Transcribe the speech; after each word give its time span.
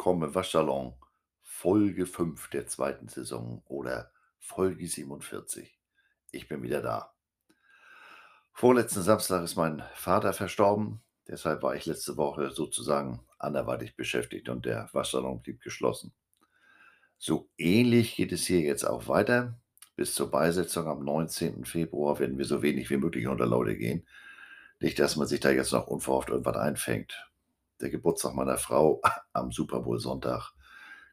willkommen 0.00 0.30
im 0.30 0.34
Waschsalon, 0.34 0.94
Folge 1.42 2.06
5 2.06 2.48
der 2.48 2.66
zweiten 2.66 3.08
Saison 3.08 3.62
oder 3.66 4.10
Folge 4.38 4.88
47. 4.88 5.78
Ich 6.30 6.48
bin 6.48 6.62
wieder 6.62 6.80
da. 6.80 7.12
Vorletzten 8.54 9.02
Samstag 9.02 9.44
ist 9.44 9.56
mein 9.56 9.82
Vater 9.92 10.32
verstorben, 10.32 11.02
deshalb 11.28 11.62
war 11.62 11.74
ich 11.74 11.84
letzte 11.84 12.16
Woche 12.16 12.50
sozusagen 12.50 13.20
anderweitig 13.38 13.94
beschäftigt 13.94 14.48
und 14.48 14.64
der 14.64 14.88
Waschsalon 14.94 15.42
blieb 15.42 15.60
geschlossen. 15.60 16.14
So 17.18 17.50
ähnlich 17.58 18.16
geht 18.16 18.32
es 18.32 18.46
hier 18.46 18.60
jetzt 18.60 18.84
auch 18.84 19.06
weiter. 19.06 19.60
Bis 19.96 20.14
zur 20.14 20.30
Beisetzung 20.30 20.88
am 20.88 21.04
19. 21.04 21.66
Februar 21.66 22.18
werden 22.18 22.38
wir 22.38 22.46
so 22.46 22.62
wenig 22.62 22.88
wie 22.88 22.96
möglich 22.96 23.26
unter 23.26 23.44
Leute 23.44 23.76
gehen. 23.76 24.08
Nicht, 24.78 24.98
dass 24.98 25.16
man 25.16 25.26
sich 25.26 25.40
da 25.40 25.50
jetzt 25.50 25.74
noch 25.74 25.88
unverhofft 25.88 26.30
irgendwas 26.30 26.56
einfängt 26.56 27.29
der 27.80 27.90
Geburtstag 27.90 28.34
meiner 28.34 28.58
Frau 28.58 29.00
am 29.32 29.50
Super 29.52 29.80
Bowl 29.80 29.98
Sonntag. 29.98 30.52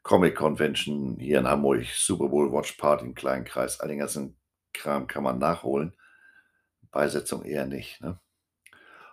Comic 0.04 0.36
Convention 0.36 1.18
hier 1.20 1.40
in 1.40 1.48
Hamburg, 1.48 1.86
Super 1.94 2.30
Bowl 2.30 2.52
Watch 2.52 2.74
Party 2.74 3.06
im 3.06 3.14
kleinen 3.14 3.44
Kreis. 3.44 3.80
All 3.80 3.90
den 3.90 4.00
ganzen 4.00 4.38
Kram 4.74 5.08
kann 5.08 5.24
man 5.24 5.38
nachholen. 5.38 5.94
Beisetzung 6.92 7.44
eher 7.44 7.66
nicht. 7.66 8.02
Ne? 8.02 8.20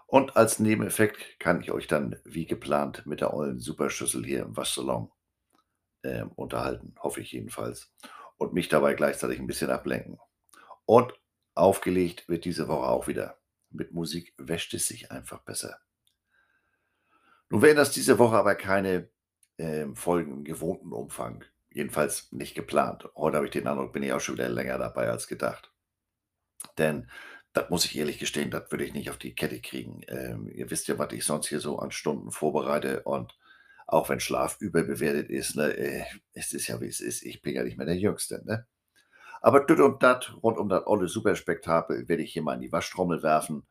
Und 0.06 0.36
als 0.36 0.60
Nebeneffekt 0.60 1.40
kann 1.40 1.60
ich 1.60 1.72
euch 1.72 1.88
dann 1.88 2.16
wie 2.24 2.46
geplant 2.46 3.06
mit 3.06 3.20
der 3.20 3.34
ollen 3.34 3.58
Superschüssel 3.58 4.24
hier 4.24 4.42
im 4.42 4.56
Waschsalon 4.56 5.10
äh, 6.02 6.24
unterhalten. 6.36 6.94
Hoffe 7.00 7.20
ich 7.20 7.32
jedenfalls. 7.32 7.92
Und 8.36 8.52
mich 8.52 8.68
dabei 8.68 8.94
gleichzeitig 8.94 9.40
ein 9.40 9.46
bisschen 9.46 9.70
ablenken. 9.70 10.18
Und 10.84 11.12
aufgelegt 11.54 12.28
wird 12.28 12.44
diese 12.44 12.68
Woche 12.68 12.86
auch 12.86 13.08
wieder. 13.08 13.38
Mit 13.70 13.92
Musik 13.92 14.34
wäscht 14.38 14.74
es 14.74 14.86
sich 14.86 15.10
einfach 15.10 15.42
besser. 15.42 15.80
Nun 17.54 17.62
werden 17.62 17.76
das 17.76 17.92
diese 17.92 18.18
Woche 18.18 18.34
aber 18.34 18.56
keine 18.56 19.08
ähm, 19.58 19.94
Folgen 19.94 20.32
im 20.32 20.42
gewohnten 20.42 20.92
Umfang. 20.92 21.44
Jedenfalls 21.70 22.32
nicht 22.32 22.56
geplant. 22.56 23.08
Heute 23.14 23.36
habe 23.36 23.46
ich 23.46 23.52
den 23.52 23.68
Eindruck, 23.68 23.92
bin 23.92 24.02
ich 24.02 24.12
auch 24.12 24.18
schon 24.18 24.34
wieder 24.34 24.48
länger 24.48 24.76
dabei 24.76 25.08
als 25.08 25.28
gedacht. 25.28 25.72
Denn, 26.78 27.08
das 27.52 27.70
muss 27.70 27.84
ich 27.84 27.96
ehrlich 27.96 28.18
gestehen, 28.18 28.50
das 28.50 28.72
würde 28.72 28.82
ich 28.82 28.92
nicht 28.92 29.08
auf 29.08 29.18
die 29.18 29.36
Kette 29.36 29.60
kriegen. 29.60 30.00
Ähm, 30.08 30.50
ihr 30.52 30.68
wisst 30.68 30.88
ja, 30.88 30.98
was 30.98 31.12
ich 31.12 31.24
sonst 31.24 31.46
hier 31.46 31.60
so 31.60 31.78
an 31.78 31.92
Stunden 31.92 32.32
vorbereite 32.32 33.04
und 33.04 33.38
auch 33.86 34.08
wenn 34.08 34.18
Schlaf 34.18 34.56
überbewertet 34.58 35.30
ist, 35.30 35.54
ne, 35.54 35.76
äh, 35.76 36.04
es 36.32 36.54
ist 36.54 36.66
ja 36.66 36.80
wie 36.80 36.88
es 36.88 36.98
ist. 36.98 37.22
Ich 37.22 37.40
bin 37.40 37.54
ja 37.54 37.62
nicht 37.62 37.78
mehr 37.78 37.86
der 37.86 37.96
Jüngste, 37.96 38.42
ne? 38.44 38.66
Aber 39.42 39.60
das 39.60 39.78
und 39.78 40.02
das, 40.02 40.32
rund 40.42 40.58
um 40.58 40.68
das 40.68 40.88
olle 40.88 41.06
Superspektakel, 41.06 42.08
werde 42.08 42.24
ich 42.24 42.32
hier 42.32 42.42
mal 42.42 42.54
in 42.54 42.62
die 42.62 42.72
Waschtrommel 42.72 43.22
werfen. 43.22 43.64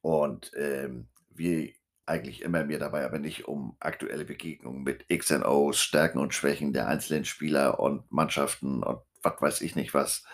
Und 0.00 0.50
ähm, 0.56 1.08
wie 1.28 1.76
eigentlich 2.06 2.42
immer 2.42 2.64
mir 2.64 2.78
dabei 2.78 3.04
aber 3.04 3.18
nicht 3.18 3.46
um 3.46 3.76
aktuelle 3.80 4.24
Begegnungen 4.24 4.82
mit 4.82 5.06
XNOs, 5.08 5.80
Stärken 5.80 6.18
und 6.18 6.34
Schwächen 6.34 6.72
der 6.72 6.88
einzelnen 6.88 7.24
Spieler 7.24 7.80
und 7.80 8.10
Mannschaften 8.10 8.82
und 8.82 9.00
was 9.22 9.40
weiß 9.40 9.60
ich 9.62 9.74
nicht 9.76 9.92
was. 9.92 10.24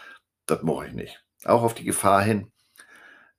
Das 0.47 0.62
mache 0.62 0.89
ich 0.89 0.93
nicht. 0.93 1.25
Auch 1.45 1.62
auf 1.62 1.75
die 1.75 1.84
Gefahr 1.84 2.23
hin, 2.23 2.53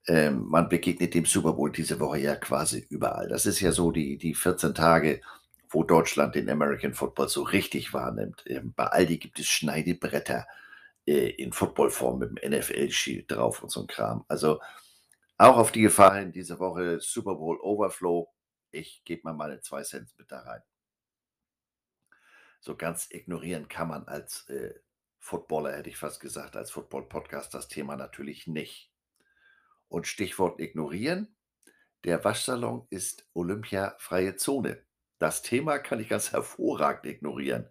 ähm, 0.08 0.46
man 0.48 0.68
begegnet 0.68 1.14
dem 1.14 1.26
Super 1.26 1.54
Bowl 1.54 1.72
diese 1.72 2.00
Woche 2.00 2.20
ja 2.20 2.36
quasi 2.36 2.86
überall. 2.90 3.30
Das 3.30 3.46
ist 3.46 3.62
ja 3.62 3.72
so 3.72 3.92
die, 3.92 4.18
die 4.18 4.34
14 4.34 4.74
Tage, 4.74 5.22
wo 5.70 5.84
Deutschland 5.84 6.36
den 6.36 6.50
American 6.50 6.94
Football 6.94 7.30
so 7.30 7.44
richtig 7.44 7.94
wahrnimmt. 7.94 8.44
Ähm, 8.48 8.74
bei 8.76 8.86
Aldi 8.88 9.18
gibt 9.18 9.40
es 9.40 9.48
Schneidebretter 9.48 10.46
äh, 11.06 11.30
in 11.30 11.54
Footballform 11.54 12.20
mit 12.20 12.30
dem 12.32 12.52
NFL-Shield 12.52 13.32
drauf 13.32 13.64
und 13.64 13.72
so 13.72 13.82
ein 13.82 13.88
Kram. 13.88 14.26
Also 14.28 14.60
auch 15.44 15.58
auf 15.58 15.72
die 15.72 15.82
Gefahr 15.82 16.16
hin, 16.16 16.32
diese 16.32 16.60
Woche 16.60 17.00
Super 17.02 17.36
Bowl 17.36 17.60
Overflow. 17.60 18.32
Ich 18.72 19.04
gebe 19.04 19.24
mal 19.26 19.34
meine 19.34 19.60
zwei 19.60 19.84
Cent 19.84 20.10
mit 20.18 20.32
da 20.32 20.40
rein. 20.40 20.62
So 22.62 22.78
ganz 22.78 23.08
ignorieren 23.12 23.68
kann 23.68 23.90
man 23.90 24.08
als 24.08 24.48
äh, 24.50 24.74
Footballer, 25.20 25.74
hätte 25.76 25.90
ich 25.90 25.98
fast 25.98 26.22
gesagt, 26.22 26.56
als 26.56 26.72
Football-Podcast 26.72 27.54
das 27.54 27.68
Thema 27.68 27.98
natürlich 27.98 28.48
nicht. 28.48 28.92
Und 29.90 30.08
Stichwort 30.08 30.60
ignorieren. 30.60 31.36
Der 32.06 32.24
Waschsalon 32.24 32.88
ist 32.90 33.28
Olympia-freie 33.34 34.38
Zone. 34.38 34.82
Das 35.20 35.42
Thema 35.42 35.78
kann 35.78 36.00
ich 36.00 36.10
ganz 36.10 36.32
hervorragend 36.34 37.06
ignorieren. 37.06 37.70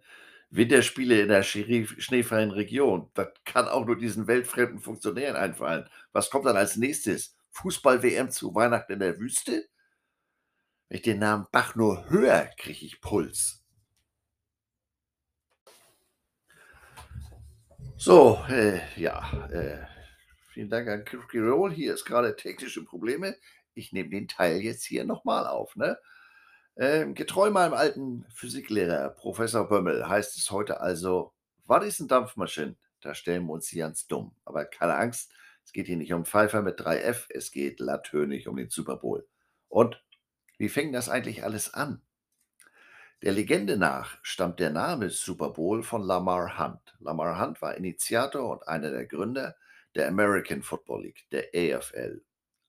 Winterspiele 0.51 1.21
in 1.21 1.29
der 1.29 1.41
schneefreien 1.41 2.51
Region. 2.51 3.09
Das 3.15 3.29
kann 3.45 3.67
auch 3.67 3.85
nur 3.85 3.97
diesen 3.97 4.27
weltfremden 4.27 4.79
Funktionären 4.79 5.35
einfallen. 5.35 5.89
Was 6.11 6.29
kommt 6.29 6.45
dann 6.45 6.57
als 6.57 6.77
nächstes? 6.77 7.35
Fußball-WM 7.53 8.29
zu 8.31 8.53
Weihnachten 8.53 8.93
in 8.93 8.99
der 8.99 9.19
Wüste? 9.19 9.67
Wenn 10.89 10.97
ich 10.97 11.03
den 11.03 11.19
Namen 11.19 11.47
Bach 11.51 11.75
nur 11.75 12.09
höre, 12.09 12.49
kriege 12.57 12.85
ich 12.85 13.01
Puls. 13.01 13.63
So, 17.97 18.43
äh, 18.49 18.81
ja, 18.99 19.47
äh, 19.49 19.85
vielen 20.51 20.69
Dank 20.69 20.89
an 20.89 21.05
Cookie 21.13 21.39
Roll. 21.39 21.71
Hier 21.71 21.93
ist 21.93 22.05
gerade 22.05 22.35
technische 22.35 22.83
Probleme. 22.83 23.37
Ich 23.75 23.93
nehme 23.93 24.09
den 24.09 24.27
Teil 24.27 24.57
jetzt 24.57 24.83
hier 24.83 25.05
nochmal 25.05 25.47
auf. 25.47 25.75
Ne? 25.75 25.97
Ähm, 26.75 27.13
getreu 27.13 27.49
meinem 27.49 27.73
alten 27.73 28.25
Physiklehrer, 28.33 29.09
Professor 29.11 29.69
Bömmel, 29.69 30.07
heißt 30.07 30.37
es 30.37 30.51
heute 30.51 30.81
also, 30.81 31.33
was 31.65 31.85
ist 31.85 31.99
ein 31.99 32.07
Dampfmaschine? 32.07 32.75
Da 32.99 33.15
stellen 33.15 33.45
wir 33.45 33.53
uns 33.53 33.67
hier 33.67 33.83
ganz 33.83 34.07
dumm. 34.07 34.35
Aber 34.43 34.65
keine 34.65 34.95
Angst, 34.95 35.31
es 35.63 35.71
geht 35.71 35.87
hier 35.87 35.97
nicht 35.97 36.13
um 36.13 36.25
Pfeiffer 36.25 36.61
mit 36.61 36.79
3F, 36.79 37.25
es 37.29 37.51
geht 37.51 37.79
latönig 37.79 38.47
um 38.47 38.57
den 38.57 38.69
Super 38.69 38.97
Bowl. 38.97 39.27
Und 39.67 40.01
wie 40.57 40.69
fängt 40.69 40.93
das 40.93 41.09
eigentlich 41.09 41.43
alles 41.43 41.73
an? 41.73 42.01
Der 43.23 43.31
Legende 43.31 43.77
nach 43.77 44.17
stammt 44.21 44.59
der 44.59 44.69
Name 44.69 45.09
Super 45.09 45.51
Bowl 45.51 45.81
von 45.81 46.03
Lamar 46.03 46.59
Hunt. 46.59 46.95
Lamar 46.99 47.39
Hunt 47.39 47.61
war 47.61 47.75
Initiator 47.75 48.49
und 48.49 48.67
einer 48.67 48.91
der 48.91 49.05
Gründer 49.05 49.55
der 49.95 50.07
American 50.09 50.61
Football 50.61 51.03
League, 51.03 51.25
der 51.31 51.47
AFL, 51.55 52.23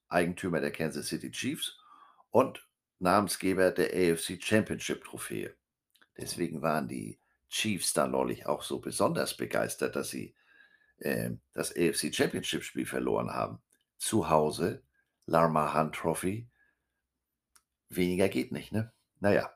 Eigentümer 0.07 0.61
der 0.61 0.71
Kansas 0.71 1.07
City 1.07 1.29
Chiefs 1.31 1.77
und 2.29 2.65
Namensgeber 2.99 3.71
der 3.71 3.87
AFC 3.87 4.41
Championship 4.41 5.03
Trophäe. 5.03 5.53
Deswegen 6.17 6.61
waren 6.61 6.87
die 6.87 7.19
Chiefs 7.49 7.93
da 7.93 8.07
neulich 8.07 8.45
auch 8.45 8.63
so 8.63 8.79
besonders 8.79 9.35
begeistert, 9.35 9.95
dass 9.95 10.09
sie 10.09 10.35
äh, 10.99 11.31
das 11.53 11.71
AFC 11.71 12.13
Championship 12.13 12.63
Spiel 12.63 12.85
verloren 12.85 13.31
haben. 13.31 13.61
Zu 13.97 14.29
Hause, 14.29 14.83
Lamar 15.25 15.73
Hunt 15.73 15.95
Trophy. 15.95 16.49
Weniger 17.89 18.29
geht 18.29 18.51
nicht, 18.51 18.71
ne? 18.71 18.91
Naja. 19.19 19.51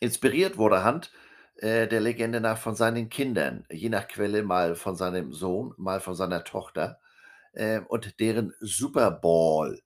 Inspiriert 0.00 0.56
wurde 0.56 0.84
Hunt 0.84 1.12
äh, 1.56 1.86
der 1.86 2.00
Legende 2.00 2.40
nach 2.40 2.58
von 2.58 2.74
seinen 2.74 3.08
Kindern, 3.08 3.64
je 3.70 3.88
nach 3.88 4.08
Quelle 4.08 4.42
mal 4.42 4.74
von 4.74 4.96
seinem 4.96 5.32
Sohn, 5.32 5.74
mal 5.76 6.00
von 6.00 6.14
seiner 6.14 6.44
Tochter 6.44 7.00
äh, 7.52 7.80
und 7.80 8.18
deren 8.20 8.54
Super 8.60 9.10
Bowl 9.10 9.80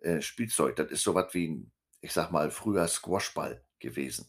äh, 0.00 0.20
Spielzeug. 0.20 0.76
Das 0.76 0.90
ist 0.90 1.02
so 1.02 1.14
was 1.14 1.32
wie 1.34 1.48
ein, 1.48 1.72
ich 2.00 2.12
sag 2.12 2.30
mal, 2.30 2.50
früher 2.50 2.88
Squashball 2.88 3.62
gewesen. 3.78 4.28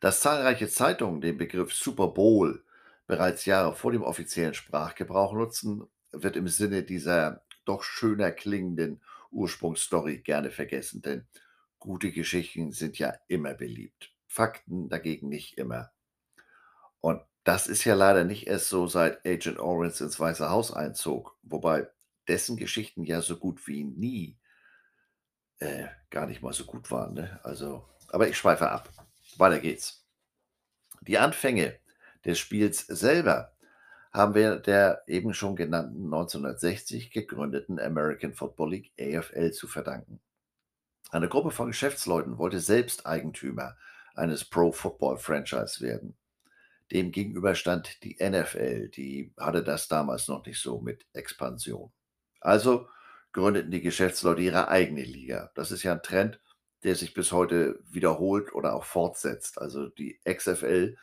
Dass 0.00 0.20
zahlreiche 0.20 0.68
Zeitungen 0.68 1.20
den 1.20 1.38
Begriff 1.38 1.72
Super 1.72 2.08
Bowl 2.08 2.64
bereits 3.06 3.44
Jahre 3.44 3.74
vor 3.74 3.92
dem 3.92 4.02
offiziellen 4.02 4.54
Sprachgebrauch 4.54 5.32
nutzen, 5.32 5.84
wird 6.12 6.36
im 6.36 6.48
Sinne 6.48 6.82
dieser 6.82 7.44
doch 7.64 7.82
schöner 7.82 8.30
klingenden 8.30 9.02
Ursprungsstory 9.30 10.18
gerne 10.18 10.50
vergessen, 10.50 11.02
denn 11.02 11.26
gute 11.78 12.12
Geschichten 12.12 12.72
sind 12.72 12.98
ja 12.98 13.14
immer 13.28 13.54
beliebt. 13.54 14.12
Fakten 14.26 14.88
dagegen 14.88 15.28
nicht 15.28 15.58
immer. 15.58 15.90
Und 17.00 17.22
das 17.44 17.66
ist 17.66 17.84
ja 17.84 17.94
leider 17.94 18.24
nicht 18.24 18.46
erst 18.46 18.68
so, 18.68 18.86
seit 18.86 19.26
Agent 19.26 19.58
Orange 19.58 20.04
ins 20.04 20.20
Weiße 20.20 20.48
Haus 20.48 20.72
einzog, 20.72 21.36
wobei 21.42 21.88
dessen 22.28 22.56
Geschichten 22.56 23.04
ja 23.04 23.20
so 23.20 23.36
gut 23.36 23.66
wie 23.66 23.84
nie 23.84 24.38
äh, 25.58 25.88
gar 26.10 26.26
nicht 26.26 26.42
mal 26.42 26.52
so 26.52 26.64
gut 26.64 26.90
waren. 26.90 27.14
Ne? 27.14 27.40
Also, 27.42 27.88
aber 28.08 28.28
ich 28.28 28.36
schweife 28.36 28.70
ab. 28.70 28.88
Weiter 29.38 29.58
geht's. 29.58 30.06
Die 31.00 31.18
Anfänge 31.18 31.78
des 32.24 32.38
Spiels 32.38 32.86
selber 32.86 33.52
haben 34.12 34.34
wir 34.34 34.56
der 34.56 35.02
eben 35.06 35.32
schon 35.32 35.56
genannten 35.56 36.04
1960 36.04 37.10
gegründeten 37.10 37.80
American 37.80 38.34
Football 38.34 38.70
League 38.70 38.92
AFL 39.00 39.52
zu 39.52 39.66
verdanken. 39.66 40.20
Eine 41.10 41.28
Gruppe 41.28 41.50
von 41.50 41.68
Geschäftsleuten 41.68 42.38
wollte 42.38 42.60
selbst 42.60 43.06
Eigentümer 43.06 43.76
eines 44.14 44.44
Pro 44.44 44.72
Football 44.72 45.18
Franchise 45.18 45.80
werden. 45.80 46.16
Dem 46.90 47.10
gegenüber 47.10 47.54
stand 47.54 48.02
die 48.02 48.16
NFL, 48.20 48.88
die 48.88 49.32
hatte 49.38 49.62
das 49.62 49.88
damals 49.88 50.28
noch 50.28 50.44
nicht 50.44 50.60
so 50.60 50.80
mit 50.80 51.06
Expansion. 51.14 51.90
Also 52.40 52.88
gründeten 53.32 53.70
die 53.70 53.80
Geschäftsleute 53.80 54.42
ihre 54.42 54.68
eigene 54.68 55.02
Liga. 55.02 55.50
Das 55.54 55.70
ist 55.70 55.84
ja 55.84 55.92
ein 55.92 56.02
Trend, 56.02 56.38
der 56.82 56.96
sich 56.96 57.14
bis 57.14 57.32
heute 57.32 57.80
wiederholt 57.88 58.54
oder 58.54 58.74
auch 58.74 58.84
fortsetzt. 58.84 59.58
Also 59.58 59.88
die 59.88 60.20
XFL 60.28 60.96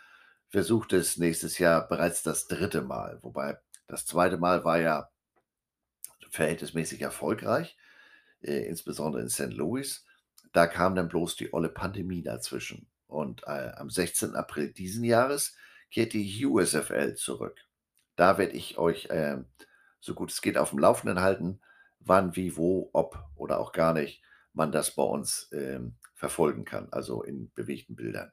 versucht 0.50 0.94
es 0.94 1.18
nächstes 1.18 1.58
Jahr 1.58 1.88
bereits 1.88 2.24
das 2.24 2.48
dritte 2.48 2.82
Mal. 2.82 3.20
Wobei 3.22 3.58
das 3.88 4.06
zweite 4.06 4.38
Mal 4.38 4.64
war 4.64 4.80
ja 4.80 5.10
verhältnismäßig 6.32 7.02
erfolgreich, 7.02 7.78
äh, 8.42 8.68
insbesondere 8.68 9.22
in 9.22 9.30
St. 9.30 9.54
Louis. 9.54 10.06
Da 10.52 10.68
kam 10.68 10.96
dann 10.96 11.10
bloß 11.10 11.36
die 11.36 11.54
olle 11.54 11.70
Pandemie 11.70 12.24
dazwischen. 12.24 12.90
Und 13.08 13.44
äh, 13.44 13.72
am 13.76 13.90
16. 13.90 14.36
April 14.36 14.72
diesen 14.72 15.04
Jahres 15.04 15.56
kehrt 15.92 16.14
die 16.14 16.46
USFL 16.46 17.16
zurück. 17.16 17.60
Da 18.16 18.38
werde 18.38 18.54
ich 18.54 18.78
euch 18.78 19.06
äh, 19.10 19.38
so 20.00 20.14
gut 20.14 20.32
es 20.32 20.42
geht 20.42 20.58
auf 20.58 20.70
dem 20.72 20.80
Laufenden 20.80 21.22
halten, 21.22 21.62
wann, 22.00 22.36
wie, 22.36 22.56
wo, 22.56 22.90
ob 22.94 23.24
oder 23.36 23.60
auch 23.60 23.72
gar 23.72 23.94
nicht 23.94 24.22
man 24.54 24.72
das 24.72 24.96
bei 24.96 25.04
uns 25.04 25.50
ähm, 25.52 25.96
verfolgen 26.16 26.66
kann, 26.66 26.88
also 26.92 27.24
in 27.24 27.52
bewegten 27.54 27.96
Bildern. 27.96 28.32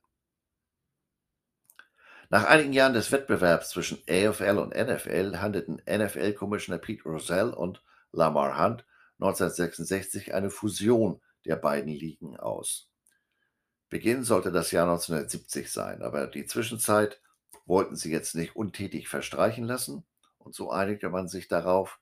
Nach 2.28 2.44
einigen 2.44 2.72
Jahren 2.72 2.92
des 2.92 3.12
Wettbewerbs 3.12 3.70
zwischen 3.70 4.02
AFL 4.08 4.58
und 4.58 4.74
NFL 4.74 5.38
handelten 5.38 5.80
NFL-Commissioner 5.88 6.78
Pete 6.78 7.04
Rozelle 7.04 7.54
und 7.54 7.82
Lamar 8.10 8.58
Hunt 8.58 8.84
1966 9.20 10.34
eine 10.34 10.50
Fusion 10.50 11.20
der 11.44 11.56
beiden 11.56 11.92
Ligen 11.92 12.36
aus. 12.36 12.90
Beginn 13.88 14.24
sollte 14.24 14.50
das 14.50 14.72
Jahr 14.72 14.88
1970 14.90 15.72
sein, 15.72 16.02
aber 16.02 16.26
die 16.26 16.46
Zwischenzeit 16.46 17.20
wollten 17.64 17.94
sie 17.94 18.10
jetzt 18.10 18.34
nicht 18.34 18.56
untätig 18.56 19.08
verstreichen 19.08 19.64
lassen 19.64 20.04
und 20.38 20.54
so 20.54 20.70
einigte 20.70 21.08
man 21.08 21.28
sich 21.28 21.46
darauf, 21.46 22.00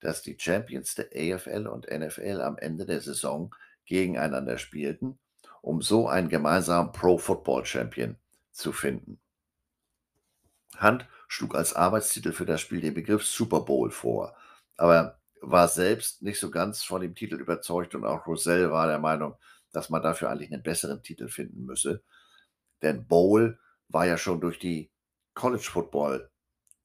dass 0.00 0.22
die 0.22 0.36
Champions 0.38 0.94
der 0.94 1.06
AFL 1.06 1.66
und 1.66 1.90
NFL 1.90 2.40
am 2.40 2.56
Ende 2.58 2.86
der 2.86 3.00
Saison 3.00 3.52
gegeneinander 3.86 4.58
spielten, 4.58 5.18
um 5.62 5.82
so 5.82 6.06
einen 6.08 6.28
gemeinsamen 6.28 6.92
Pro 6.92 7.18
Football 7.18 7.64
Champion 7.64 8.16
zu 8.52 8.72
finden. 8.72 9.18
Hunt 10.80 11.06
schlug 11.28 11.54
als 11.54 11.74
Arbeitstitel 11.74 12.32
für 12.32 12.46
das 12.46 12.60
Spiel 12.60 12.80
den 12.80 12.94
Begriff 12.94 13.24
Super 13.24 13.60
Bowl 13.60 13.90
vor, 13.90 14.36
aber 14.76 15.18
war 15.40 15.68
selbst 15.68 16.22
nicht 16.22 16.40
so 16.40 16.50
ganz 16.50 16.82
von 16.82 17.00
dem 17.00 17.14
Titel 17.14 17.36
überzeugt 17.36 17.94
und 17.94 18.04
auch 18.04 18.26
Rosell 18.26 18.70
war 18.70 18.86
der 18.86 18.98
Meinung, 18.98 19.36
dass 19.72 19.90
man 19.90 20.02
dafür 20.02 20.30
eigentlich 20.30 20.52
einen 20.52 20.62
besseren 20.62 21.02
Titel 21.02 21.28
finden 21.28 21.64
müsse. 21.64 22.02
Denn 22.82 23.06
Bowl 23.06 23.58
war 23.88 24.06
ja 24.06 24.18
schon 24.18 24.40
durch 24.40 24.58
die 24.58 24.90
College 25.34 25.62
Football 25.62 26.30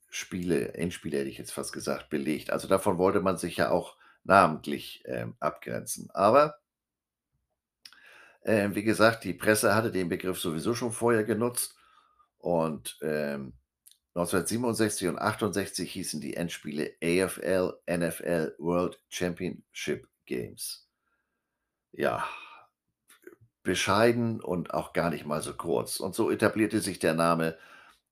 Spiele, 0.09 0.73
Endspiele 0.73 1.19
hätte 1.19 1.29
ich 1.29 1.37
jetzt 1.37 1.53
fast 1.53 1.71
gesagt, 1.71 2.09
belegt. 2.09 2.51
Also 2.51 2.67
davon 2.67 2.97
wollte 2.97 3.21
man 3.21 3.37
sich 3.37 3.55
ja 3.57 3.71
auch 3.71 3.95
namentlich 4.23 5.03
ähm, 5.05 5.35
abgrenzen. 5.39 6.09
Aber 6.11 6.59
äh, 8.41 8.69
wie 8.73 8.83
gesagt, 8.83 9.23
die 9.23 9.33
Presse 9.33 9.73
hatte 9.73 9.91
den 9.91 10.09
Begriff 10.09 10.39
sowieso 10.39 10.75
schon 10.75 10.91
vorher 10.91 11.23
genutzt 11.23 11.75
und 12.39 12.97
ähm, 13.01 13.53
1967 14.13 15.07
und 15.07 15.19
68 15.19 15.91
hießen 15.91 16.19
die 16.19 16.35
Endspiele 16.35 16.95
AFL 17.01 17.79
NFL 17.89 18.55
World 18.57 18.99
Championship 19.09 20.07
Games. 20.25 20.89
Ja, 21.93 22.27
bescheiden 23.63 24.41
und 24.41 24.73
auch 24.73 24.93
gar 24.93 25.09
nicht 25.09 25.25
mal 25.25 25.41
so 25.41 25.53
kurz. 25.53 25.99
Und 25.99 26.15
so 26.15 26.29
etablierte 26.29 26.81
sich 26.81 26.99
der 26.99 27.13
Name 27.13 27.57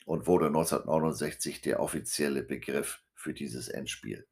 und 0.06 0.28
wurde 0.28 0.48
1969 0.48 1.62
der 1.62 1.80
offizielle 1.80 2.44
Begriff 2.44 3.04
für 3.14 3.34
dieses 3.34 3.68
Endspiel. 3.68 4.26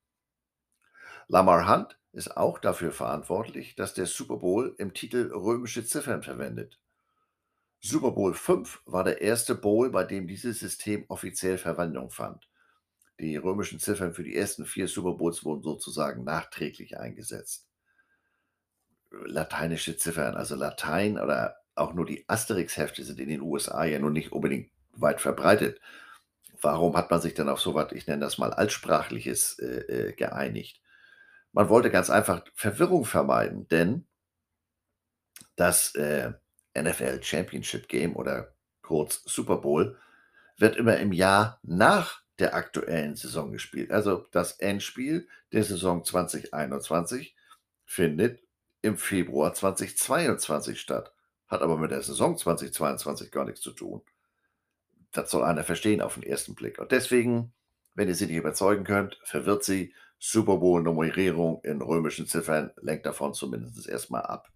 Lamar 1.27 1.67
Hunt 1.67 1.99
ist 2.13 2.37
auch 2.37 2.59
dafür 2.59 2.91
verantwortlich, 2.91 3.75
dass 3.75 3.93
der 3.93 4.05
Super 4.05 4.37
Bowl 4.37 4.73
im 4.77 4.93
Titel 4.93 5.31
römische 5.33 5.85
Ziffern 5.85 6.23
verwendet. 6.23 6.79
Super 7.79 8.11
Bowl 8.11 8.33
5 8.33 8.81
war 8.85 9.03
der 9.03 9.21
erste 9.21 9.55
Bowl, 9.55 9.91
bei 9.91 10.03
dem 10.03 10.27
dieses 10.27 10.59
System 10.59 11.05
offiziell 11.07 11.57
Verwendung 11.57 12.09
fand. 12.09 12.49
Die 13.19 13.35
römischen 13.35 13.79
Ziffern 13.79 14.13
für 14.13 14.23
die 14.23 14.35
ersten 14.35 14.65
vier 14.65 14.87
Super 14.87 15.13
Bowls 15.13 15.43
wurden 15.43 15.63
sozusagen 15.63 16.23
nachträglich 16.23 16.99
eingesetzt. 16.99 17.67
Lateinische 19.09 19.97
Ziffern, 19.97 20.35
also 20.35 20.55
Latein 20.55 21.17
oder 21.17 21.57
auch 21.75 21.93
nur 21.93 22.05
die 22.05 22.25
Asterix-Hefte 22.27 23.03
sind 23.03 23.19
in 23.19 23.29
den 23.29 23.41
USA 23.41 23.85
ja 23.85 23.99
nun 23.99 24.13
nicht 24.13 24.31
unbedingt 24.31 24.71
weit 24.91 25.21
verbreitet. 25.21 25.79
Warum 26.61 26.95
hat 26.97 27.09
man 27.11 27.21
sich 27.21 27.33
dann 27.33 27.49
auf 27.49 27.61
so 27.61 27.73
was, 27.75 27.91
ich 27.91 28.07
nenne 28.07 28.21
das 28.21 28.37
mal 28.37 28.51
Altsprachliches, 28.53 29.59
äh, 29.59 30.09
äh, 30.09 30.13
geeinigt? 30.13 30.81
Man 31.53 31.69
wollte 31.69 31.89
ganz 31.91 32.09
einfach 32.09 32.43
Verwirrung 32.53 33.05
vermeiden, 33.05 33.67
denn 33.67 34.07
das 35.55 35.95
äh, 35.95 36.33
NFL 36.81 37.21
Championship 37.23 37.87
Game 37.87 38.15
oder 38.15 38.53
kurz 38.81 39.21
Super 39.25 39.57
Bowl 39.57 39.97
wird 40.57 40.75
immer 40.75 40.97
im 40.97 41.11
Jahr 41.11 41.59
nach 41.63 42.21
der 42.39 42.55
aktuellen 42.55 43.15
Saison 43.15 43.51
gespielt. 43.51 43.91
Also 43.91 44.27
das 44.31 44.53
Endspiel 44.53 45.27
der 45.51 45.63
Saison 45.63 46.03
2021 46.03 47.35
findet 47.85 48.41
im 48.81 48.97
Februar 48.97 49.53
2022 49.53 50.79
statt, 50.79 51.13
hat 51.47 51.61
aber 51.61 51.77
mit 51.77 51.91
der 51.91 52.01
Saison 52.01 52.37
2022 52.37 53.31
gar 53.31 53.45
nichts 53.45 53.61
zu 53.61 53.71
tun. 53.71 54.01
Das 55.11 55.31
soll 55.31 55.43
einer 55.43 55.63
verstehen 55.63 56.01
auf 56.01 56.15
den 56.15 56.23
ersten 56.23 56.53
Blick. 56.53 56.79
Und 56.79 56.91
deswegen, 56.91 57.53
wenn 57.95 58.07
ihr 58.07 58.15
sie 58.15 58.27
nicht 58.27 58.35
überzeugen 58.35 58.83
könnt, 58.83 59.19
verwirrt 59.23 59.63
sie. 59.63 59.93
Super 60.19 60.57
Bowl-Nummerierung 60.57 61.61
in 61.63 61.79
römischen 61.79 62.25
Ziffern 62.25 62.71
lenkt 62.81 63.05
davon 63.05 63.35
zumindest 63.35 63.87
erstmal 63.87 64.23
ab. 64.23 64.51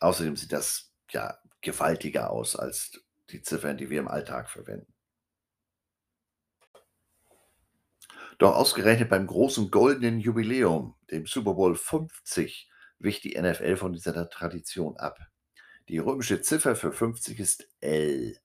Außerdem 0.00 0.36
sieht 0.36 0.52
das 0.52 0.87
ja 1.12 1.38
gewaltiger 1.60 2.30
aus 2.30 2.56
als 2.56 3.00
die 3.30 3.42
Ziffern, 3.42 3.76
die 3.76 3.90
wir 3.90 4.00
im 4.00 4.08
Alltag 4.08 4.48
verwenden. 4.50 4.92
Doch 8.38 8.54
ausgerechnet 8.54 9.08
beim 9.08 9.26
großen 9.26 9.70
goldenen 9.70 10.20
Jubiläum, 10.20 10.94
dem 11.10 11.26
Super 11.26 11.54
Bowl 11.54 11.74
50, 11.74 12.70
wich 13.00 13.20
die 13.20 13.40
NFL 13.40 13.76
von 13.76 13.92
dieser 13.92 14.28
Tradition 14.30 14.96
ab. 14.96 15.18
Die 15.88 15.98
römische 15.98 16.40
Ziffer 16.40 16.76
für 16.76 16.92
50 16.92 17.40
ist 17.40 17.68
L, 17.80 18.38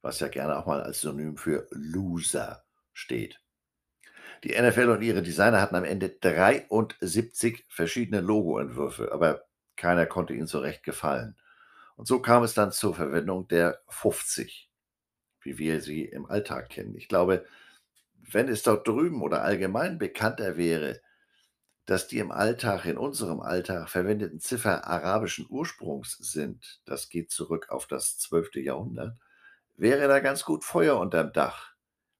was 0.00 0.20
ja 0.20 0.28
gerne 0.28 0.56
auch 0.56 0.66
mal 0.66 0.82
als 0.82 1.02
Synonym 1.02 1.36
für 1.36 1.66
Loser 1.70 2.64
steht. 2.92 3.40
Die 4.44 4.60
NFL 4.60 4.88
und 4.88 5.02
ihre 5.02 5.22
Designer 5.22 5.60
hatten 5.60 5.76
am 5.76 5.84
Ende 5.84 6.08
73 6.08 7.64
verschiedene 7.68 8.20
Logoentwürfe, 8.20 9.12
aber 9.12 9.44
keiner 9.76 10.06
konnte 10.06 10.34
ihnen 10.34 10.46
so 10.46 10.58
recht 10.58 10.82
gefallen. 10.82 11.36
Und 12.02 12.06
so 12.06 12.18
kam 12.18 12.42
es 12.42 12.52
dann 12.52 12.72
zur 12.72 12.96
Verwendung 12.96 13.46
der 13.46 13.80
50, 13.86 14.68
wie 15.42 15.58
wir 15.58 15.80
sie 15.80 16.04
im 16.04 16.26
Alltag 16.26 16.68
kennen. 16.68 16.96
Ich 16.96 17.06
glaube, 17.06 17.46
wenn 18.14 18.48
es 18.48 18.64
dort 18.64 18.88
drüben 18.88 19.22
oder 19.22 19.42
allgemein 19.44 19.98
bekannter 19.98 20.56
wäre, 20.56 21.00
dass 21.86 22.08
die 22.08 22.18
im 22.18 22.32
Alltag, 22.32 22.86
in 22.86 22.98
unserem 22.98 23.38
Alltag 23.38 23.88
verwendeten 23.88 24.40
Ziffer 24.40 24.84
arabischen 24.84 25.46
Ursprungs 25.48 26.18
sind, 26.18 26.80
das 26.86 27.08
geht 27.08 27.30
zurück 27.30 27.68
auf 27.68 27.86
das 27.86 28.18
12. 28.18 28.56
Jahrhundert, 28.56 29.16
wäre 29.76 30.08
da 30.08 30.18
ganz 30.18 30.44
gut 30.44 30.64
Feuer 30.64 30.98
unterm 30.98 31.32
Dach. 31.32 31.72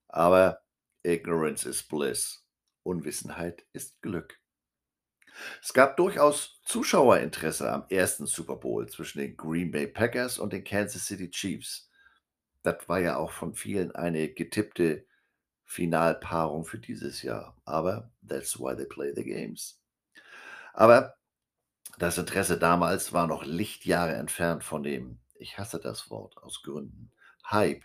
Aber 0.07 0.61
Ignorance 1.03 1.67
is 1.67 1.83
bliss. 1.83 2.45
Unwissenheit 2.83 3.65
ist 3.73 4.01
Glück. 4.01 4.39
Es 5.61 5.73
gab 5.73 5.97
durchaus 5.97 6.61
Zuschauerinteresse 6.65 7.71
am 7.71 7.85
ersten 7.89 8.25
Super 8.25 8.55
Bowl 8.55 8.87
zwischen 8.87 9.19
den 9.19 9.35
Green 9.35 9.71
Bay 9.71 9.87
Packers 9.87 10.37
und 10.37 10.53
den 10.53 10.63
Kansas 10.63 11.05
City 11.05 11.29
Chiefs. 11.29 11.89
Das 12.61 12.87
war 12.87 12.99
ja 12.99 13.17
auch 13.17 13.31
von 13.31 13.53
vielen 13.53 13.93
eine 13.93 14.29
getippte 14.29 15.05
Finalpaarung 15.65 16.65
für 16.65 16.79
dieses 16.79 17.21
Jahr. 17.21 17.57
Aber 17.65 18.11
that's 18.27 18.59
why 18.59 18.75
they 18.75 18.85
play 18.85 19.11
the 19.15 19.23
games. 19.23 19.81
Aber 20.73 21.15
das 21.97 22.17
Interesse 22.17 22.57
damals 22.57 23.13
war 23.13 23.27
noch 23.27 23.45
Lichtjahre 23.45 24.13
entfernt 24.13 24.63
von 24.63 24.83
dem, 24.83 25.19
ich 25.35 25.57
hasse 25.57 25.79
das 25.79 26.09
Wort 26.09 26.37
aus 26.37 26.63
Gründen, 26.63 27.11
Hype, 27.49 27.83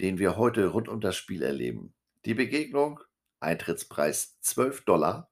den 0.00 0.18
wir 0.18 0.36
heute 0.36 0.68
rund 0.68 0.88
um 0.88 1.00
das 1.00 1.16
Spiel 1.16 1.42
erleben. 1.42 1.94
Die 2.24 2.34
Begegnung, 2.34 3.00
Eintrittspreis 3.40 4.40
12 4.40 4.84
Dollar, 4.84 5.30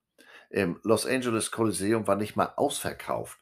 im 0.53 0.79
Los 0.83 1.07
Angeles 1.07 1.51
Coliseum 1.51 2.07
war 2.07 2.17
nicht 2.17 2.37
mal 2.37 2.53
ausverkauft. 2.57 3.39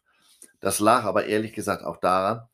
Das 0.61 0.79
lag 0.79 1.05
aber 1.05 1.27
ehrlich 1.27 1.53
gesagt 1.53 1.85
auch 1.85 1.97
daran, 1.97 2.49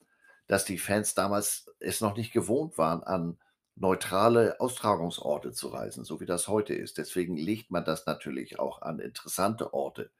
dass 0.46 0.64
die 0.64 0.78
Fans 0.78 1.14
damals 1.14 1.66
es 1.78 2.00
noch 2.00 2.16
nicht 2.16 2.32
gewohnt 2.32 2.78
waren, 2.78 3.02
an 3.02 3.38
neutrale 3.74 4.58
Austragungsorte 4.58 5.52
zu 5.52 5.68
reisen, 5.68 6.04
so 6.04 6.20
wie 6.20 6.26
das 6.26 6.48
heute 6.48 6.72
ist. 6.74 6.96
Deswegen 6.96 7.36
legt 7.36 7.70
man 7.70 7.84
das 7.84 8.06
natürlich 8.06 8.58
auch 8.58 8.80
an 8.80 8.98
interessante 8.98 9.74
Orte. 9.74 10.10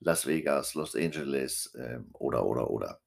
Las 0.00 0.26
Vegas, 0.26 0.74
Los 0.74 0.96
Angeles 0.96 1.72
äh, 1.74 2.00
oder, 2.12 2.44
oder, 2.44 2.70
oder. 2.70 3.00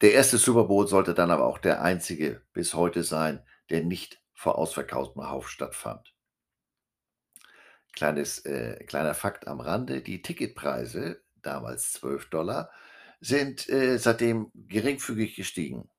Der 0.00 0.14
erste 0.14 0.38
Super 0.38 0.64
Bowl 0.64 0.88
sollte 0.88 1.12
dann 1.12 1.30
aber 1.30 1.44
auch 1.44 1.58
der 1.58 1.82
einzige 1.82 2.40
bis 2.54 2.72
heute 2.72 3.04
sein, 3.04 3.44
der 3.68 3.84
nicht 3.84 4.22
vor 4.32 4.56
ausverkauftem 4.56 5.28
Hauf 5.28 5.50
stattfand. 5.50 6.14
Kleines, 7.98 8.38
äh, 8.44 8.84
kleiner 8.84 9.12
Fakt 9.12 9.48
am 9.48 9.58
Rande, 9.58 10.02
die 10.02 10.22
Ticketpreise, 10.22 11.20
damals 11.42 11.94
12 11.94 12.30
Dollar, 12.30 12.70
sind 13.18 13.68
äh, 13.68 13.98
seitdem 13.98 14.52
geringfügig 14.54 15.34
gestiegen. 15.34 15.90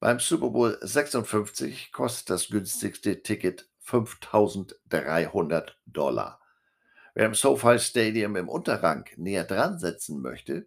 Beim 0.00 0.18
Super 0.18 0.50
Bowl 0.50 0.76
56 0.80 1.92
kostet 1.92 2.30
das 2.30 2.48
günstigste 2.48 3.22
Ticket 3.22 3.68
5300 3.82 5.78
Dollar. 5.86 6.40
Wer 7.14 7.26
im 7.26 7.34
SoFi 7.34 7.78
Stadium 7.78 8.34
im 8.34 8.48
Unterrang 8.48 9.08
näher 9.16 9.44
dran 9.44 9.78
setzen 9.78 10.20
möchte, 10.20 10.66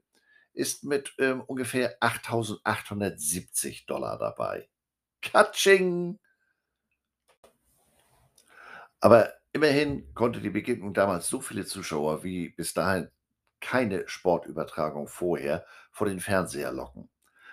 ist 0.53 0.85
mit 0.85 1.15
ähm, 1.17 1.41
ungefähr 1.41 1.99
8.870 1.99 3.83
dabei. 3.87 4.69
Katsching! 5.21 6.17
Aber 9.01 9.38
immerhin 9.53 10.13
konnte 10.13 10.41
die 10.41 10.49
Begegnung 10.49 10.93
damals 10.93 11.27
so 11.27 11.41
viele 11.41 11.65
Zuschauer 11.65 12.23
wie 12.23 12.49
bis 12.49 12.73
dahin 12.73 13.09
keine 13.59 14.07
Sportübertragung 14.07 15.07
vorher 15.07 15.65
vor 15.91 16.07
den 16.07 16.19
Fernseher 16.19 16.71
locken. 16.71 17.09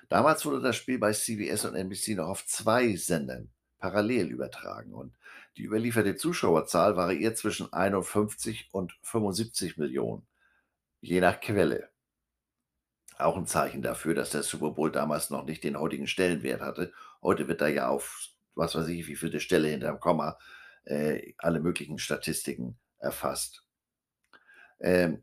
Damals 0.09 0.45
wurde 0.47 0.61
das 0.61 0.77
Spiel 0.77 0.99
bei 0.99 1.13
CBS 1.13 1.65
und 1.65 1.75
NBC 1.75 2.15
noch 2.17 2.29
auf 2.29 2.47
zwei 2.47 2.95
Sendern 2.95 3.51
parallel 3.79 4.29
übertragen 4.29 4.95
und 4.95 5.15
die 5.57 5.65
überlieferte 5.65 6.17
Zuschauerzahl 6.17 6.97
variiert 6.97 7.37
zwischen 7.37 7.73
51 7.73 8.69
und 8.73 8.97
75 9.03 9.79
Millionen, 9.79 10.27
je 11.01 11.21
nach 11.21 11.41
Quelle. 11.41 11.89
Auch 13.19 13.37
ein 13.37 13.47
Zeichen 13.47 13.81
dafür, 13.81 14.15
dass 14.15 14.31
der 14.31 14.43
Super 14.43 14.73
Bowl 14.73 14.93
damals 14.93 15.31
noch 15.31 15.45
nicht 15.45 15.65
den 15.65 15.79
heutigen 15.79 16.07
Stellenwert 16.07 16.61
hatte. 16.61 16.93
Heute 17.23 17.49
wird 17.49 17.63
da 17.63 17.69
ja 17.69 17.89
auf, 17.89 18.29
was 18.55 18.75
weiß 18.75 18.89
ich, 18.89 19.07
wie 19.07 19.17
viele 19.17 19.41
Stelle 19.41 19.69
hinterm 19.69 19.99
Komma 19.99 20.39
äh, 20.87 21.35
alle 21.39 21.61
möglichen 21.61 21.99
Statistiken 21.99 22.79
erfasst. 22.99 23.65
Ähm, 24.81 25.23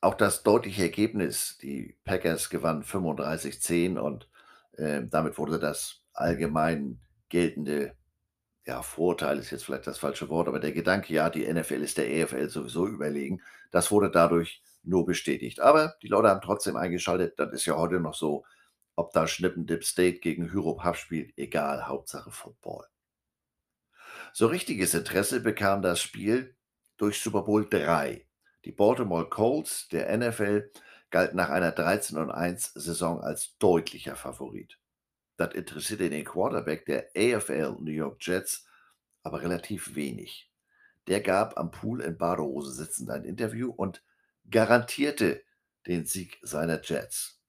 auch 0.00 0.14
das 0.14 0.42
deutliche 0.42 0.82
Ergebnis, 0.82 1.58
die 1.58 1.96
Packers 2.04 2.50
gewannen 2.50 2.82
35-10 2.82 3.98
und 3.98 4.28
äh, 4.76 5.02
damit 5.06 5.38
wurde 5.38 5.58
das 5.58 6.02
allgemein 6.12 7.00
geltende 7.28 7.96
ja, 8.66 8.82
Vorteil 8.82 9.38
ist 9.38 9.52
jetzt 9.52 9.64
vielleicht 9.64 9.86
das 9.86 9.98
falsche 9.98 10.28
Wort, 10.28 10.48
aber 10.48 10.58
der 10.58 10.72
Gedanke, 10.72 11.12
ja, 11.14 11.30
die 11.30 11.46
NFL 11.52 11.82
ist 11.82 11.98
der 11.98 12.10
EFL 12.10 12.48
sowieso 12.48 12.88
überlegen, 12.88 13.40
das 13.70 13.92
wurde 13.92 14.10
dadurch 14.10 14.60
nur 14.82 15.06
bestätigt. 15.06 15.60
Aber 15.60 15.94
die 16.02 16.08
Leute 16.08 16.28
haben 16.28 16.40
trotzdem 16.40 16.76
eingeschaltet, 16.76 17.38
das 17.38 17.52
ist 17.52 17.66
ja 17.66 17.76
heute 17.76 18.00
noch 18.00 18.14
so, 18.14 18.44
ob 18.96 19.12
da 19.12 19.26
Schnippendip 19.28 19.84
State 19.84 20.18
gegen 20.18 20.52
Hyrop 20.52 20.84
Huff 20.84 20.96
spielt, 20.96 21.36
egal, 21.38 21.86
Hauptsache 21.86 22.30
Football. 22.30 22.86
So 24.38 24.48
richtiges 24.48 24.92
Interesse 24.92 25.40
bekam 25.40 25.80
das 25.80 25.98
Spiel 25.98 26.54
durch 26.98 27.22
Super 27.22 27.40
Bowl 27.40 27.66
3. 27.66 28.28
Die 28.66 28.72
Baltimore 28.72 29.30
Colts 29.30 29.88
der 29.88 30.14
NFL 30.14 30.70
galten 31.08 31.38
nach 31.38 31.48
einer 31.48 31.72
13 31.72 32.18
1 32.30 32.74
Saison 32.74 33.22
als 33.22 33.56
deutlicher 33.56 34.14
Favorit. 34.14 34.78
Das 35.38 35.54
interessierte 35.54 36.10
den 36.10 36.26
Quarterback 36.26 36.84
der 36.84 37.08
AFL 37.16 37.76
New 37.80 37.90
York 37.90 38.18
Jets 38.20 38.66
aber 39.22 39.40
relativ 39.40 39.94
wenig. 39.94 40.52
Der 41.06 41.22
gab 41.22 41.56
am 41.56 41.70
Pool 41.70 42.02
in 42.02 42.18
Badehose 42.18 42.72
sitzend 42.72 43.08
ein 43.08 43.24
Interview 43.24 43.70
und 43.70 44.04
garantierte 44.50 45.44
den 45.86 46.04
Sieg 46.04 46.38
seiner 46.42 46.82
Jets. 46.82 47.40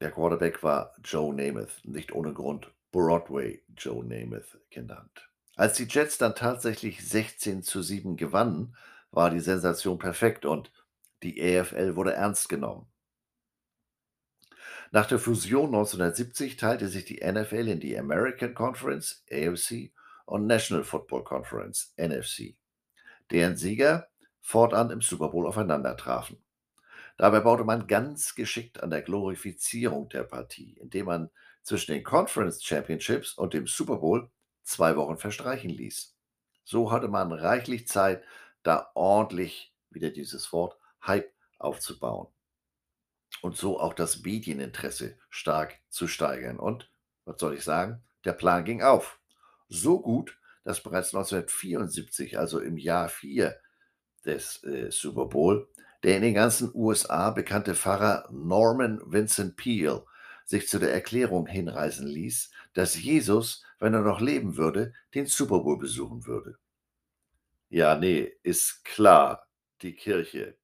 Der 0.00 0.10
Quarterback 0.10 0.62
war 0.62 0.94
Joe 1.04 1.34
Namath, 1.34 1.82
nicht 1.84 2.12
ohne 2.12 2.32
Grund 2.32 2.72
Broadway 2.90 3.62
Joe 3.76 4.04
Namath 4.04 4.58
genannt. 4.70 5.28
Als 5.56 5.76
die 5.76 5.84
Jets 5.84 6.18
dann 6.18 6.34
tatsächlich 6.34 7.06
16 7.06 7.62
zu 7.62 7.82
7 7.82 8.16
gewannen, 8.16 8.76
war 9.10 9.30
die 9.30 9.40
Sensation 9.40 9.98
perfekt 9.98 10.44
und 10.44 10.70
die 11.22 11.40
AFL 11.42 11.96
wurde 11.96 12.12
ernst 12.12 12.48
genommen. 12.48 12.86
Nach 14.90 15.06
der 15.06 15.18
Fusion 15.18 15.66
1970 15.66 16.56
teilte 16.56 16.88
sich 16.88 17.04
die 17.04 17.20
NFL 17.24 17.68
in 17.68 17.80
die 17.80 17.98
American 17.98 18.54
Conference 18.54 19.24
(AFC) 19.30 19.92
und 20.24 20.46
National 20.46 20.84
Football 20.84 21.24
Conference 21.24 21.92
(NFC), 21.96 22.56
deren 23.30 23.56
Sieger 23.56 24.08
fortan 24.40 24.90
im 24.90 25.02
Super 25.02 25.28
Bowl 25.28 25.46
aufeinandertrafen. 25.46 26.42
Dabei 27.18 27.40
baute 27.40 27.64
man 27.64 27.86
ganz 27.86 28.34
geschickt 28.34 28.82
an 28.82 28.90
der 28.90 29.02
Glorifizierung 29.02 30.08
der 30.08 30.22
Partie, 30.22 30.78
indem 30.80 31.06
man 31.06 31.30
zwischen 31.68 31.92
den 31.92 32.02
Conference 32.02 32.64
Championships 32.64 33.34
und 33.34 33.52
dem 33.52 33.66
Super 33.66 33.96
Bowl 33.96 34.30
zwei 34.62 34.96
Wochen 34.96 35.18
verstreichen 35.18 35.68
ließ. 35.68 36.16
So 36.64 36.90
hatte 36.90 37.08
man 37.08 37.30
reichlich 37.30 37.86
Zeit, 37.86 38.24
da 38.62 38.90
ordentlich, 38.94 39.74
wieder 39.90 40.10
dieses 40.10 40.50
Wort, 40.52 40.78
Hype 41.06 41.30
aufzubauen 41.58 42.28
und 43.42 43.56
so 43.56 43.78
auch 43.78 43.92
das 43.92 44.22
Medieninteresse 44.22 45.18
stark 45.28 45.78
zu 45.90 46.08
steigern. 46.08 46.58
Und 46.58 46.90
was 47.26 47.38
soll 47.38 47.54
ich 47.54 47.64
sagen? 47.64 48.02
Der 48.24 48.32
Plan 48.32 48.64
ging 48.64 48.82
auf. 48.82 49.20
So 49.68 50.00
gut, 50.00 50.38
dass 50.64 50.82
bereits 50.82 51.14
1974, 51.14 52.38
also 52.38 52.60
im 52.60 52.78
Jahr 52.78 53.10
4 53.10 53.54
des 54.24 54.64
äh, 54.64 54.90
Super 54.90 55.26
Bowl, 55.26 55.68
der 56.02 56.16
in 56.16 56.22
den 56.22 56.34
ganzen 56.34 56.70
USA 56.74 57.30
bekannte 57.30 57.74
Pfarrer 57.74 58.26
Norman 58.30 59.00
Vincent 59.04 59.56
Peale 59.56 60.04
sich 60.48 60.66
zu 60.66 60.78
der 60.78 60.94
Erklärung 60.94 61.46
hinreißen 61.46 62.06
ließ, 62.06 62.50
dass 62.72 63.00
Jesus, 63.00 63.66
wenn 63.78 63.92
er 63.92 64.00
noch 64.00 64.22
leben 64.22 64.56
würde, 64.56 64.94
den 65.14 65.26
Super 65.26 65.58
Bowl 65.58 65.78
besuchen 65.78 66.24
würde. 66.24 66.58
Ja, 67.68 67.96
nee, 67.96 68.32
ist 68.42 68.82
klar, 68.82 69.46
die 69.82 69.94
Kirche, 69.94 70.56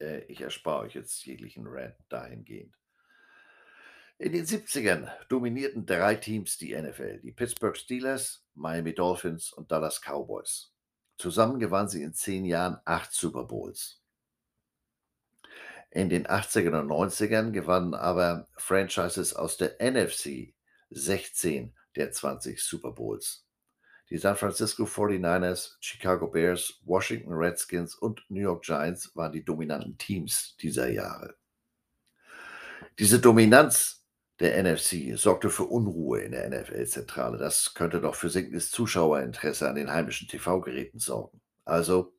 äh, 0.00 0.20
ich 0.26 0.40
erspare 0.40 0.84
euch 0.84 0.94
jetzt 0.94 1.26
jeglichen 1.26 1.66
Rant 1.66 1.96
dahingehend. 2.08 2.72
In 4.18 4.32
den 4.32 4.46
70ern 4.46 5.10
dominierten 5.28 5.84
drei 5.84 6.14
Teams 6.14 6.56
die 6.56 6.80
NFL, 6.80 7.18
die 7.22 7.32
Pittsburgh 7.32 7.76
Steelers, 7.76 8.44
Miami 8.54 8.94
Dolphins 8.94 9.52
und 9.52 9.72
Dallas 9.72 10.00
Cowboys. 10.00 10.72
Zusammen 11.18 11.58
gewannen 11.58 11.88
sie 11.88 12.04
in 12.04 12.14
zehn 12.14 12.44
Jahren 12.44 12.78
acht 12.84 13.12
Super 13.12 13.44
Bowls. 13.44 13.99
In 15.90 16.08
den 16.08 16.26
80ern 16.26 16.80
und 16.80 16.88
90ern 16.88 17.50
gewannen 17.50 17.94
aber 17.94 18.48
Franchises 18.56 19.34
aus 19.34 19.56
der 19.56 19.76
NFC 19.80 20.54
16 20.90 21.74
der 21.96 22.12
20 22.12 22.62
Super 22.62 22.92
Bowls. 22.92 23.44
Die 24.08 24.18
San 24.18 24.36
Francisco 24.36 24.84
49ers, 24.84 25.76
Chicago 25.80 26.26
Bears, 26.28 26.80
Washington 26.84 27.32
Redskins 27.32 27.94
und 27.94 28.24
New 28.28 28.40
York 28.40 28.64
Giants 28.64 29.14
waren 29.14 29.32
die 29.32 29.44
dominanten 29.44 29.98
Teams 29.98 30.56
dieser 30.60 30.88
Jahre. 30.90 31.36
Diese 32.98 33.20
Dominanz 33.20 34.04
der 34.40 34.62
NFC 34.62 35.16
sorgte 35.16 35.50
für 35.50 35.64
Unruhe 35.64 36.20
in 36.22 36.32
der 36.32 36.48
NFL-Zentrale. 36.48 37.38
Das 37.38 37.74
könnte 37.74 38.00
doch 38.00 38.14
für 38.14 38.30
sinkendes 38.30 38.70
Zuschauerinteresse 38.70 39.68
an 39.68 39.76
den 39.76 39.92
heimischen 39.92 40.28
TV-Geräten 40.28 40.98
sorgen. 40.98 41.40
Also, 41.64 42.14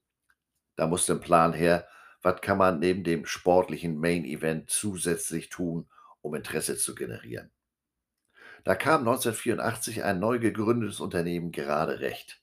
da 0.76 0.88
musste 0.88 1.14
ein 1.14 1.20
Plan 1.20 1.52
her. 1.52 1.88
Was 2.22 2.42
kann 2.42 2.58
man 2.58 2.80
neben 2.80 3.04
dem 3.04 3.26
sportlichen 3.26 4.00
Main-Event 4.00 4.70
zusätzlich 4.70 5.50
tun, 5.50 5.88
um 6.22 6.36
Interesse 6.36 6.78
zu 6.78 6.94
generieren? 6.94 7.50
Da 8.64 8.76
kam 8.76 9.00
1984 9.02 10.04
ein 10.04 10.20
neu 10.20 10.38
gegründetes 10.38 11.00
Unternehmen 11.00 11.52
gerade 11.52 12.00
recht. 12.00 12.42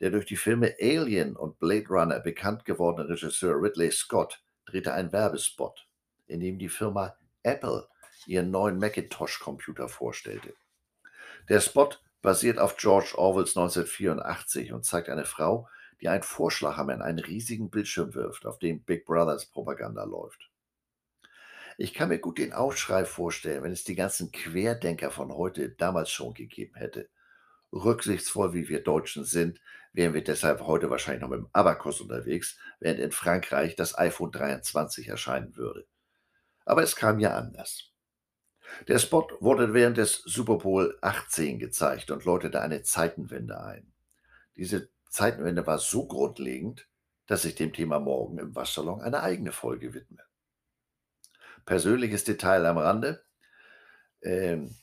Der 0.00 0.10
durch 0.10 0.26
die 0.26 0.36
Filme 0.36 0.74
Alien 0.80 1.36
und 1.36 1.58
Blade 1.58 1.88
Runner 1.88 2.20
bekannt 2.20 2.64
gewordene 2.64 3.08
Regisseur 3.08 3.60
Ridley 3.60 3.90
Scott 3.90 4.42
drehte 4.66 4.92
einen 4.92 5.12
Werbespot, 5.12 5.88
in 6.26 6.40
dem 6.40 6.58
die 6.58 6.68
Firma 6.68 7.16
Apple 7.42 7.88
ihren 8.26 8.50
neuen 8.50 8.78
Macintosh-Computer 8.78 9.88
vorstellte. 9.88 10.54
Der 11.48 11.60
Spot 11.60 11.90
basiert 12.20 12.58
auf 12.58 12.76
George 12.76 13.14
Orwells 13.16 13.56
1984 13.56 14.72
und 14.72 14.84
zeigt 14.84 15.08
eine 15.08 15.24
Frau, 15.24 15.68
die 16.00 16.08
einen 16.08 16.22
Vorschlaghammer 16.22 16.94
in 16.94 17.02
einen 17.02 17.18
riesigen 17.18 17.70
Bildschirm 17.70 18.14
wirft, 18.14 18.46
auf 18.46 18.58
dem 18.58 18.82
Big 18.82 19.04
Brothers 19.04 19.46
Propaganda 19.46 20.04
läuft. 20.04 20.50
Ich 21.76 21.94
kann 21.94 22.08
mir 22.08 22.18
gut 22.18 22.38
den 22.38 22.52
Aufschrei 22.52 23.04
vorstellen, 23.04 23.62
wenn 23.62 23.72
es 23.72 23.84
die 23.84 23.94
ganzen 23.94 24.32
Querdenker 24.32 25.10
von 25.10 25.32
heute 25.32 25.70
damals 25.70 26.10
schon 26.10 26.34
gegeben 26.34 26.74
hätte. 26.74 27.08
Rücksichtsvoll 27.72 28.52
wie 28.52 28.68
wir 28.68 28.82
Deutschen 28.82 29.24
sind, 29.24 29.60
wären 29.92 30.14
wir 30.14 30.24
deshalb 30.24 30.62
heute 30.62 30.90
wahrscheinlich 30.90 31.22
noch 31.22 31.28
mit 31.28 31.38
dem 31.38 31.48
Abacus 31.52 32.00
unterwegs, 32.00 32.58
während 32.80 33.00
in 33.00 33.12
Frankreich 33.12 33.76
das 33.76 33.96
iPhone 33.96 34.32
23 34.32 35.08
erscheinen 35.08 35.56
würde. 35.56 35.86
Aber 36.64 36.82
es 36.82 36.96
kam 36.96 37.20
ja 37.20 37.36
anders. 37.36 37.92
Der 38.86 38.98
Spot 38.98 39.28
wurde 39.40 39.72
während 39.72 39.96
des 39.96 40.22
Super 40.24 40.58
Bowl 40.58 40.98
18 41.00 41.58
gezeigt 41.58 42.10
und 42.10 42.24
läutete 42.24 42.60
eine 42.60 42.82
Zeitenwende 42.82 43.60
ein. 43.60 43.92
Diese 44.56 44.90
Zeitenwende 45.08 45.66
war 45.66 45.78
so 45.78 46.06
grundlegend, 46.06 46.88
dass 47.26 47.44
ich 47.44 47.54
dem 47.54 47.72
Thema 47.72 48.00
morgen 48.00 48.38
im 48.38 48.54
Waschsalon 48.54 49.00
eine 49.02 49.22
eigene 49.22 49.52
Folge 49.52 49.94
widme. 49.94 50.22
Persönliches 51.64 52.24
Detail 52.24 52.64
am 52.66 52.78
Rande. 52.78 53.22
Ähm, 54.22 54.76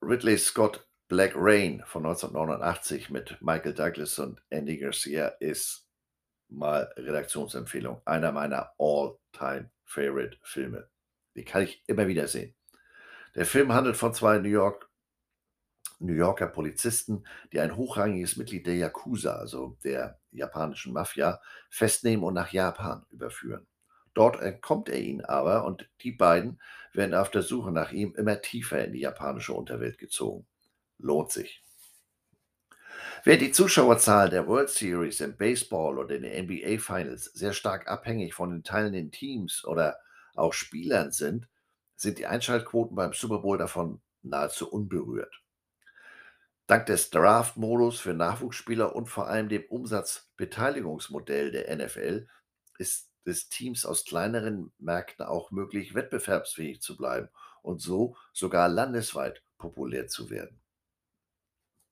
Ridley 0.00 0.38
Scott 0.38 0.86
Black 1.08 1.32
Rain 1.36 1.82
von 1.86 2.04
1989 2.04 3.10
mit 3.10 3.40
Michael 3.40 3.74
Douglas 3.74 4.18
und 4.18 4.42
Andy 4.50 4.78
Garcia 4.78 5.28
ist 5.40 5.86
mal 6.48 6.92
Redaktionsempfehlung. 6.96 8.02
Einer 8.04 8.32
meiner 8.32 8.72
All-Time-Favorite 8.78 10.38
Filme. 10.42 10.88
Die 11.34 11.44
kann 11.44 11.62
ich 11.62 11.82
immer 11.86 12.08
wieder 12.08 12.26
sehen. 12.26 12.54
Der 13.34 13.46
Film 13.46 13.72
handelt 13.72 13.96
von 13.96 14.14
zwei 14.14 14.38
New, 14.38 14.48
York, 14.48 14.85
New 15.98 16.12
Yorker 16.12 16.46
Polizisten, 16.46 17.24
die 17.52 17.60
ein 17.60 17.76
hochrangiges 17.76 18.36
Mitglied 18.36 18.66
der 18.66 18.76
Yakuza, 18.76 19.36
also 19.36 19.78
der 19.82 20.18
japanischen 20.30 20.92
Mafia, 20.92 21.40
festnehmen 21.70 22.24
und 22.24 22.34
nach 22.34 22.52
Japan 22.52 23.06
überführen. 23.10 23.66
Dort 24.14 24.40
entkommt 24.40 24.88
er 24.88 25.00
ihnen 25.00 25.24
aber 25.24 25.64
und 25.64 25.88
die 26.00 26.12
beiden 26.12 26.60
werden 26.92 27.14
auf 27.14 27.30
der 27.30 27.42
Suche 27.42 27.70
nach 27.70 27.92
ihm 27.92 28.14
immer 28.14 28.40
tiefer 28.40 28.84
in 28.84 28.92
die 28.92 29.00
japanische 29.00 29.52
Unterwelt 29.52 29.98
gezogen. 29.98 30.46
Lohnt 30.98 31.30
sich. 31.30 31.62
Während 33.24 33.42
die 33.42 33.52
Zuschauerzahl 33.52 34.30
der 34.30 34.46
World 34.46 34.70
Series 34.70 35.20
im 35.20 35.36
Baseball 35.36 35.98
oder 35.98 36.14
in 36.14 36.22
den 36.22 36.44
NBA 36.44 36.78
Finals 36.78 37.24
sehr 37.24 37.52
stark 37.52 37.88
abhängig 37.88 38.34
von 38.34 38.50
den 38.50 38.62
teilnehmenden 38.62 39.10
Teams 39.10 39.64
oder 39.64 39.98
auch 40.34 40.52
Spielern 40.52 41.10
sind, 41.10 41.48
sind 41.96 42.18
die 42.18 42.26
Einschaltquoten 42.26 42.94
beim 42.94 43.12
Super 43.12 43.38
Bowl 43.38 43.58
davon 43.58 44.00
nahezu 44.22 44.70
unberührt. 44.70 45.42
Dank 46.66 46.86
des 46.86 47.10
Draft-Modus 47.10 48.00
für 48.00 48.12
Nachwuchsspieler 48.12 48.96
und 48.96 49.06
vor 49.06 49.28
allem 49.28 49.48
dem 49.48 49.64
Umsatzbeteiligungsmodell 49.68 51.52
der 51.52 51.76
NFL 51.76 52.26
ist 52.78 53.10
es 53.24 53.48
Teams 53.48 53.86
aus 53.86 54.04
kleineren 54.04 54.72
Märkten 54.78 55.26
auch 55.26 55.50
möglich, 55.52 55.94
wettbewerbsfähig 55.94 56.80
zu 56.80 56.96
bleiben 56.96 57.28
und 57.62 57.80
so 57.80 58.16
sogar 58.32 58.68
landesweit 58.68 59.42
populär 59.58 60.08
zu 60.08 60.28
werden. 60.28 60.60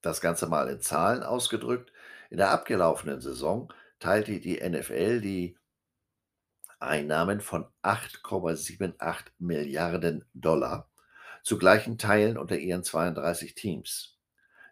Das 0.01 0.21
Ganze 0.21 0.47
mal 0.47 0.69
in 0.69 0.81
Zahlen 0.81 1.23
ausgedrückt. 1.23 1.91
In 2.29 2.37
der 2.37 2.51
abgelaufenen 2.51 3.21
Saison 3.21 3.73
teilte 3.99 4.39
die 4.39 4.57
NFL 4.57 5.21
die 5.21 5.57
Einnahmen 6.79 7.39
von 7.39 7.65
8,78 7.81 9.31
Milliarden 9.39 10.25
Dollar 10.33 10.89
zu 11.43 11.57
gleichen 11.57 11.97
Teilen 11.97 12.37
unter 12.37 12.57
ihren 12.57 12.83
32 12.83 13.55
Teams. 13.55 14.14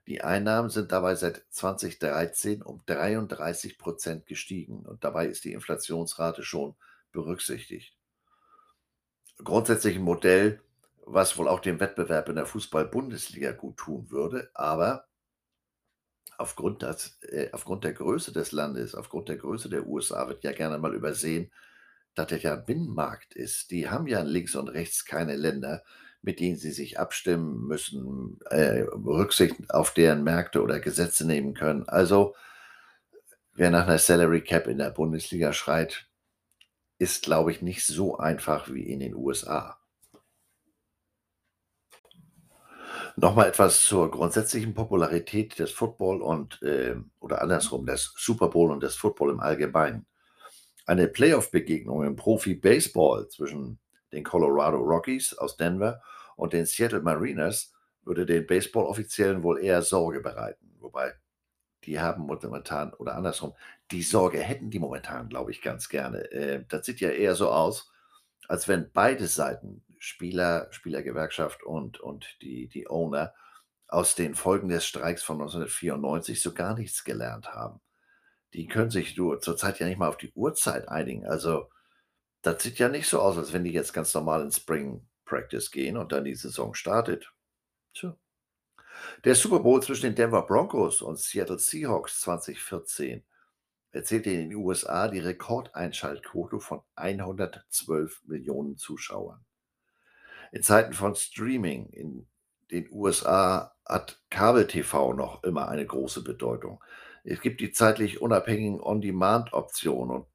Die 0.07 0.22
Einnahmen 0.22 0.69
sind 0.69 0.91
dabei 0.91 1.15
seit 1.15 1.43
2013 1.50 2.62
um 2.62 2.81
33 2.86 3.77
Prozent 3.77 4.25
gestiegen 4.25 4.86
und 4.86 5.03
dabei 5.03 5.27
ist 5.27 5.45
die 5.45 5.53
Inflationsrate 5.53 6.43
schon 6.43 6.75
berücksichtigt. 7.12 7.95
Grundsätzlich 9.38 9.95
ein 9.95 10.03
Modell, 10.03 10.62
was 11.05 11.38
wohl 11.38 11.48
auch 11.48 11.60
dem 11.60 11.79
Wettbewerb 11.79 12.29
in 12.29 12.36
der 12.36 12.45
Fußball-Bundesliga 12.45 13.51
gut 13.51 13.77
tun 13.77 14.10
würde, 14.10 14.50
aber 14.53 15.07
aufgrund, 16.38 16.83
das, 16.83 17.17
äh, 17.24 17.50
aufgrund 17.51 17.83
der 17.83 17.93
Größe 17.93 18.33
des 18.33 18.51
Landes, 18.51 18.95
aufgrund 18.95 19.29
der 19.29 19.38
Größe 19.38 19.69
der 19.69 19.88
USA 19.88 20.27
wird 20.27 20.43
ja 20.43 20.51
gerne 20.51 20.77
mal 20.77 20.93
übersehen, 20.93 21.51
dass 22.15 22.27
das 22.27 22.43
ja 22.43 22.53
ein 22.53 22.65
Binnenmarkt 22.65 23.33
ist. 23.33 23.72
Die 23.72 23.89
haben 23.89 24.07
ja 24.07 24.22
links 24.22 24.55
und 24.55 24.67
rechts 24.67 25.05
keine 25.05 25.36
Länder, 25.36 25.83
mit 26.24 26.39
denen 26.39 26.56
sie 26.56 26.72
sich 26.72 27.00
abstimmen 27.00 27.68
müssen, 27.68 28.39
äh, 28.50 28.86
Rücksicht 29.06 29.70
auf 29.70 29.94
deren 29.94 30.24
Märkte 30.24 30.63
oder 30.63 30.80
Gesetze 30.80 31.27
nehmen 31.27 31.53
können. 31.53 31.88
Also, 31.88 32.34
wer 33.53 33.70
nach 33.70 33.86
einer 33.86 34.00
Salary 34.00 34.42
Cap 34.42 34.68
in 34.68 34.77
der 34.77 34.92
Bundesliga 34.92 35.51
schreit, 35.51 36.08
ist, 36.98 37.24
glaube 37.24 37.51
ich, 37.51 37.62
nicht 37.62 37.86
so 37.86 38.18
einfach 38.18 38.72
wie 38.72 38.84
in 38.84 39.01
den 39.01 39.15
USA. 39.15 39.77
Nochmal 43.18 43.50
etwas 43.50 43.84
zur 43.84 44.10
grundsätzlichen 44.10 44.74
Popularität 44.74 45.60
des 45.60 45.72
Football 45.72 46.22
und 46.22 46.62
äh, 46.63 46.96
oder 47.20 47.42
andersrum, 47.42 47.86
des 47.86 48.13
Super 48.18 48.48
Bowl 48.48 48.72
und 48.72 48.82
des 48.82 48.96
Football 48.96 49.32
im 49.32 49.39
Allgemeinen. 49.42 50.06
Eine 50.86 51.08
Playoff-Begegnung 51.10 52.06
im 52.06 52.15
Profi-Baseball 52.15 53.27
zwischen 53.27 53.80
den 54.13 54.24
Colorado 54.24 54.77
Rockies 54.77 55.34
aus 55.34 55.58
Denver 55.58 56.01
und 56.36 56.53
den 56.53 56.65
Seattle 56.65 57.01
Mariners 57.01 57.74
würde 58.03 58.25
den 58.25 58.46
Baseball-Offiziellen 58.46 59.43
wohl 59.43 59.63
eher 59.63 59.82
Sorge 59.82 60.20
bereiten. 60.20 60.75
Wobei 60.79 61.13
die 61.86 62.00
haben 62.00 62.24
momentan, 62.24 62.94
oder 62.94 63.16
andersrum, 63.16 63.53
die 63.92 64.03
Sorge 64.03 64.40
hätten 64.40 64.70
die 64.70 64.79
momentan, 64.79 65.29
glaube 65.29 65.51
ich, 65.51 65.61
ganz 65.61 65.90
gerne. 65.90 66.31
Äh, 66.31 66.66
das 66.68 66.85
sieht 66.85 67.01
ja 67.01 67.09
eher 67.09 67.35
so 67.35 67.50
aus, 67.50 67.92
als 68.48 68.68
wenn 68.68 68.92
beide 68.92 69.27
Seiten 69.27 69.83
Spieler, 70.00 70.68
Spielergewerkschaft 70.72 71.64
und, 71.64 72.00
und 72.00 72.38
die, 72.42 72.68
die 72.68 72.90
Owner 72.90 73.33
aus 73.88 74.16
den 74.16 74.35
Folgen 74.35 74.70
des 74.70 74.85
Streiks 74.85 75.24
von 75.24 75.35
1994 75.35 76.42
so 76.42 76.53
gar 76.53 76.77
nichts 76.77 77.03
gelernt 77.03 77.53
haben. 77.53 77.79
Die 78.53 78.68
können 78.68 78.92
sich 78.92 79.16
zurzeit 79.16 79.79
ja 79.79 79.88
nicht 79.88 79.98
mal 79.98 80.09
auf 80.09 80.18
die 80.18 80.31
Uhrzeit 80.33 80.90
einigen. 80.90 81.25
Also, 81.25 81.70
das 82.44 82.62
sieht 82.62 82.77
ja 82.77 82.90
nicht 82.90 83.08
so 83.08 83.20
aus, 83.20 83.38
als 83.38 83.53
wenn 83.53 83.64
die 83.64 83.72
jetzt 83.72 83.94
ganz 83.94 84.14
normal 84.14 84.42
in 84.44 84.51
Spring 84.51 85.08
Practice 85.25 85.72
gehen 85.72 85.98
und 85.98 86.12
dann 86.12 86.25
die 86.25 86.36
Saison 86.36 86.75
startet. 86.75 87.34
Tja. 87.94 88.16
Der 89.24 89.36
Super 89.36 89.60
Bowl 89.60 89.82
zwischen 89.82 90.03
den 90.03 90.16
Denver 90.16 90.46
Broncos 90.46 91.01
und 91.01 91.20
Seattle 91.20 91.58
Seahawks 91.58 92.22
2014 92.22 93.24
erzählte 93.92 94.29
in 94.29 94.50
den 94.50 94.56
USA 94.56 95.08
die 95.08 95.20
Rekordeinschaltquote 95.20 96.60
von 96.60 96.82
112 96.96 98.24
Millionen 98.25 98.77
Zuschauern. 98.77 99.44
In 100.51 100.64
Zeiten 100.64 100.94
von 100.94 101.16
Streaming 101.16 101.88
in 101.90 102.27
den 102.72 102.92
USA 102.92 103.75
hat 103.86 104.22
Kabel-TV 104.29 105.14
noch 105.14 105.44
immer 105.44 105.68
eine 105.70 105.86
große 105.86 106.24
Bedeutung. 106.24 106.84
Es 107.24 107.40
gibt 107.42 107.62
die 107.62 107.72
zeitlich 107.72 108.22
unabhängigen 108.22 108.82
On-Demand-Optionen 108.82 110.12
und 110.16 110.27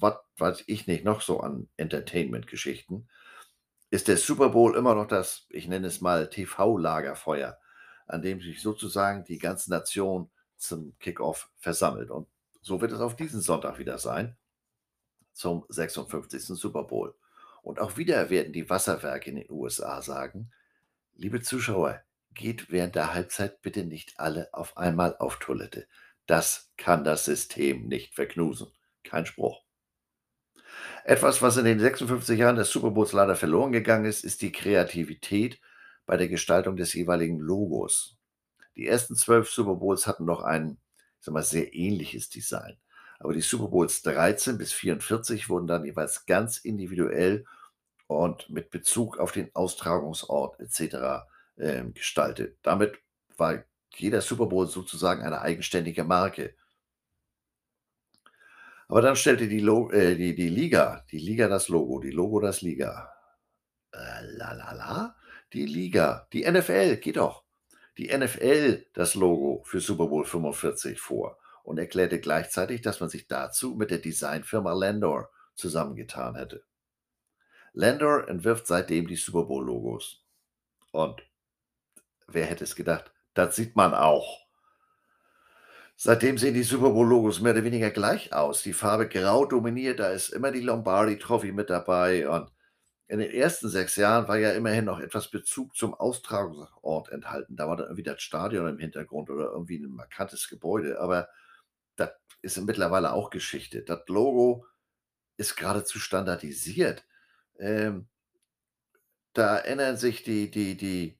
was 0.00 0.16
weiß 0.38 0.64
ich 0.66 0.86
nicht 0.86 1.04
noch 1.04 1.20
so 1.20 1.40
an 1.40 1.68
Entertainment-Geschichten. 1.76 3.08
Ist 3.90 4.08
der 4.08 4.16
Super 4.16 4.50
Bowl 4.50 4.74
immer 4.76 4.94
noch 4.94 5.06
das, 5.06 5.46
ich 5.50 5.68
nenne 5.68 5.86
es 5.86 6.00
mal 6.00 6.30
TV-Lagerfeuer, 6.30 7.58
an 8.06 8.22
dem 8.22 8.40
sich 8.40 8.62
sozusagen 8.62 9.24
die 9.24 9.38
ganze 9.38 9.70
Nation 9.70 10.30
zum 10.56 10.96
Kickoff 10.98 11.50
versammelt. 11.58 12.10
Und 12.10 12.26
so 12.62 12.80
wird 12.80 12.92
es 12.92 13.00
auf 13.00 13.16
diesen 13.16 13.42
Sonntag 13.42 13.78
wieder 13.78 13.98
sein, 13.98 14.36
zum 15.32 15.64
56. 15.68 16.44
Super 16.46 16.84
Bowl. 16.84 17.14
Und 17.62 17.78
auch 17.78 17.96
wieder 17.96 18.30
werden 18.30 18.52
die 18.52 18.70
Wasserwerke 18.70 19.30
in 19.30 19.36
den 19.36 19.50
USA 19.50 20.00
sagen, 20.00 20.50
liebe 21.14 21.42
Zuschauer, 21.42 22.02
geht 22.34 22.70
während 22.70 22.94
der 22.94 23.12
Halbzeit 23.12 23.60
bitte 23.60 23.84
nicht 23.84 24.18
alle 24.18 24.48
auf 24.54 24.76
einmal 24.78 25.16
auf 25.18 25.38
Toilette. 25.38 25.86
Das 26.26 26.72
kann 26.78 27.04
das 27.04 27.26
System 27.26 27.88
nicht 27.88 28.14
verknusen. 28.14 28.68
Kein 29.04 29.26
Spruch. 29.26 29.62
Etwas, 31.04 31.42
was 31.42 31.56
in 31.56 31.64
den 31.64 31.80
56 31.80 32.38
Jahren 32.38 32.56
des 32.56 32.70
Super 32.70 32.90
Bowls 32.90 33.12
leider 33.12 33.36
verloren 33.36 33.72
gegangen 33.72 34.04
ist, 34.04 34.24
ist 34.24 34.42
die 34.42 34.52
Kreativität 34.52 35.60
bei 36.06 36.16
der 36.16 36.28
Gestaltung 36.28 36.76
des 36.76 36.94
jeweiligen 36.94 37.38
Logos. 37.38 38.16
Die 38.76 38.86
ersten 38.86 39.16
zwölf 39.16 39.50
Super 39.50 39.74
Bowls 39.74 40.06
hatten 40.06 40.24
noch 40.24 40.42
ein, 40.42 40.78
ich 41.18 41.24
sag 41.24 41.34
mal, 41.34 41.42
sehr 41.42 41.74
ähnliches 41.74 42.28
Design. 42.28 42.78
Aber 43.18 43.32
die 43.32 43.40
Super 43.40 43.68
Bowls 43.68 44.02
13 44.02 44.58
bis 44.58 44.72
44 44.72 45.48
wurden 45.48 45.66
dann 45.66 45.84
jeweils 45.84 46.26
ganz 46.26 46.58
individuell 46.58 47.44
und 48.06 48.50
mit 48.50 48.70
Bezug 48.70 49.18
auf 49.18 49.32
den 49.32 49.54
Austragungsort 49.54 50.58
etc. 50.60 51.24
Äh, 51.56 51.84
gestaltet. 51.92 52.58
Damit 52.62 52.98
war 53.36 53.62
jeder 53.94 54.20
Super 54.20 54.46
Bowl 54.46 54.66
sozusagen 54.66 55.22
eine 55.22 55.40
eigenständige 55.42 56.04
Marke. 56.04 56.54
Aber 58.92 59.00
dann 59.00 59.16
stellte 59.16 59.48
die, 59.48 59.60
Lo 59.60 59.90
äh, 59.90 60.16
die, 60.16 60.34
die 60.34 60.50
Liga, 60.50 61.06
die 61.10 61.18
Liga 61.18 61.48
das 61.48 61.68
Logo, 61.68 61.98
die 61.98 62.10
Logo 62.10 62.40
das 62.40 62.60
Liga. 62.60 63.10
Äh, 63.90 64.20
la 64.36 64.52
la 64.52 64.72
la, 64.72 65.16
die 65.54 65.64
Liga, 65.64 66.28
die 66.34 66.44
NFL, 66.44 66.98
geht 66.98 67.16
doch. 67.16 67.42
Die 67.96 68.14
NFL 68.14 68.84
das 68.92 69.14
Logo 69.14 69.62
für 69.64 69.80
Super 69.80 70.08
Bowl 70.08 70.26
45 70.26 71.00
vor 71.00 71.38
und 71.62 71.78
erklärte 71.78 72.20
gleichzeitig, 72.20 72.82
dass 72.82 73.00
man 73.00 73.08
sich 73.08 73.26
dazu 73.26 73.76
mit 73.76 73.90
der 73.90 73.96
Designfirma 73.96 74.74
Landor 74.74 75.30
zusammengetan 75.54 76.34
hätte. 76.34 76.62
Landor 77.72 78.28
entwirft 78.28 78.66
seitdem 78.66 79.06
die 79.06 79.16
Super 79.16 79.44
Bowl-Logos. 79.44 80.22
Und 80.90 81.22
wer 82.26 82.44
hätte 82.44 82.64
es 82.64 82.76
gedacht? 82.76 83.10
Das 83.32 83.56
sieht 83.56 83.74
man 83.74 83.94
auch. 83.94 84.41
Seitdem 86.04 86.36
sehen 86.36 86.54
die 86.54 86.64
Super 86.64 86.90
Bowl-Logos 86.90 87.40
mehr 87.40 87.52
oder 87.52 87.62
weniger 87.62 87.92
gleich 87.92 88.32
aus. 88.32 88.64
Die 88.64 88.72
Farbe 88.72 89.08
Grau 89.08 89.44
dominiert, 89.44 90.00
da 90.00 90.10
ist 90.10 90.30
immer 90.30 90.50
die 90.50 90.60
Lombardi 90.60 91.16
Trophy 91.16 91.52
mit 91.52 91.70
dabei. 91.70 92.28
Und 92.28 92.50
in 93.06 93.20
den 93.20 93.30
ersten 93.30 93.68
sechs 93.68 93.94
Jahren 93.94 94.26
war 94.26 94.36
ja 94.36 94.50
immerhin 94.50 94.84
noch 94.84 94.98
etwas 94.98 95.30
Bezug 95.30 95.76
zum 95.76 95.94
Austragungsort 95.94 97.10
enthalten. 97.10 97.54
Da 97.54 97.68
war 97.68 97.76
dann 97.76 97.86
irgendwie 97.86 98.02
das 98.02 98.20
Stadion 98.20 98.66
im 98.66 98.80
Hintergrund 98.80 99.30
oder 99.30 99.52
irgendwie 99.52 99.76
ein 99.76 99.92
markantes 99.92 100.48
Gebäude. 100.48 100.98
Aber 100.98 101.28
das 101.94 102.10
ist 102.40 102.60
mittlerweile 102.60 103.12
auch 103.12 103.30
Geschichte. 103.30 103.82
Das 103.82 104.00
Logo 104.08 104.66
ist 105.36 105.54
geradezu 105.54 106.00
standardisiert. 106.00 107.04
Ähm, 107.60 108.08
da 109.34 109.56
ändern 109.56 109.96
sich 109.96 110.24
die, 110.24 110.50
die, 110.50 110.76
die, 110.76 111.16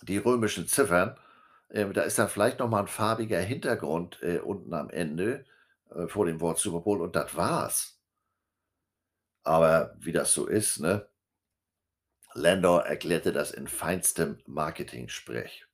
die 0.00 0.16
römischen 0.16 0.66
Ziffern. 0.66 1.18
Ähm, 1.70 1.92
da 1.92 2.02
ist 2.02 2.18
dann 2.18 2.28
vielleicht 2.28 2.58
noch 2.60 2.68
mal 2.68 2.80
'n 2.80 2.86
farbiger 2.86 3.40
Hintergrund, 3.40 4.18
äh, 4.22 4.38
unten 4.38 4.72
am 4.74 4.90
Ende, 4.90 5.44
äh, 5.94 6.06
vor 6.08 6.26
dem 6.26 6.40
Wort 6.40 6.58
Super 6.58 6.80
Bowl 6.80 7.00
und 7.00 7.16
das 7.16 7.34
war's. 7.36 7.92
Aber 9.46 9.94
wie 10.00 10.10
das 10.12 10.34
so 10.34 10.46
ist, 10.46 10.80
ne? 10.80 11.06
Landor 12.34 12.84
erklärte 12.84 13.32
das 13.32 13.50
in 13.50 13.66
feinstem 13.68 14.38
Marketing-Sprech. 14.46 15.64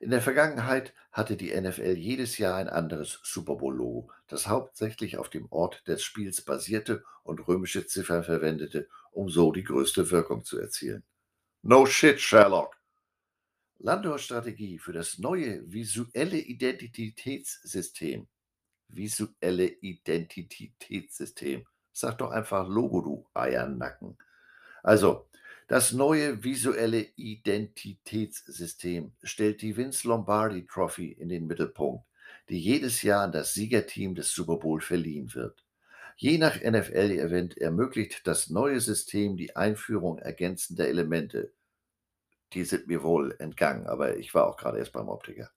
In 0.00 0.10
der 0.10 0.22
Vergangenheit 0.22 0.94
hatte 1.12 1.36
die 1.36 1.52
NFL 1.52 1.96
jedes 1.98 2.38
Jahr 2.38 2.56
ein 2.56 2.68
anderes 2.68 3.20
Super 3.24 3.56
Bowl-Logo, 3.56 4.10
das 4.28 4.48
hauptsächlich 4.48 5.18
auf 5.18 5.30
dem 5.30 5.46
Ort 5.52 5.86
des 5.88 6.04
Spiels 6.04 6.42
basierte 6.42 7.04
und 7.24 7.46
römische 7.48 7.86
Ziffern 7.86 8.24
verwendete, 8.24 8.88
um 9.12 9.28
so 9.30 9.52
die 9.52 9.64
größte 9.64 10.10
Wirkung 10.10 10.44
zu 10.44 10.58
erzielen. 10.60 11.04
No 11.62 11.86
shit, 11.86 12.20
Sherlock! 12.20 12.76
Landors 13.78 14.22
Strategie 14.22 14.78
für 14.78 14.92
das 14.92 15.18
neue 15.18 15.70
visuelle 15.70 16.38
Identitätssystem. 16.38 18.26
Visuelle 18.88 19.66
Identitätssystem. 19.66 21.66
Sag 21.92 22.18
doch 22.18 22.30
einfach 22.30 22.68
Logo, 22.68 23.00
du 23.00 23.26
Eiernacken. 23.34 24.16
Also, 24.82 25.28
das 25.68 25.92
neue 25.92 26.44
visuelle 26.44 27.06
Identitätssystem 27.16 29.12
stellt 29.22 29.62
die 29.62 29.76
Vince 29.76 30.06
Lombardi 30.06 30.66
Trophy 30.66 31.12
in 31.12 31.28
den 31.28 31.46
Mittelpunkt, 31.46 32.04
die 32.50 32.58
jedes 32.58 33.02
Jahr 33.02 33.24
an 33.24 33.32
das 33.32 33.54
Siegerteam 33.54 34.14
des 34.14 34.32
Super 34.32 34.56
Bowl 34.56 34.80
verliehen 34.80 35.34
wird. 35.34 35.64
Je 36.16 36.38
nach 36.38 36.60
NFL-Event 36.60 37.58
ermöglicht 37.58 38.26
das 38.26 38.50
neue 38.50 38.80
System 38.80 39.36
die 39.36 39.56
Einführung 39.56 40.18
ergänzender 40.18 40.86
Elemente. 40.86 41.52
Die 42.52 42.64
sind 42.64 42.86
mir 42.86 43.02
wohl 43.02 43.34
entgangen, 43.38 43.86
aber 43.86 44.16
ich 44.16 44.34
war 44.34 44.46
auch 44.46 44.56
gerade 44.56 44.78
erst 44.78 44.92
beim 44.92 45.08
Optiker. 45.08 45.50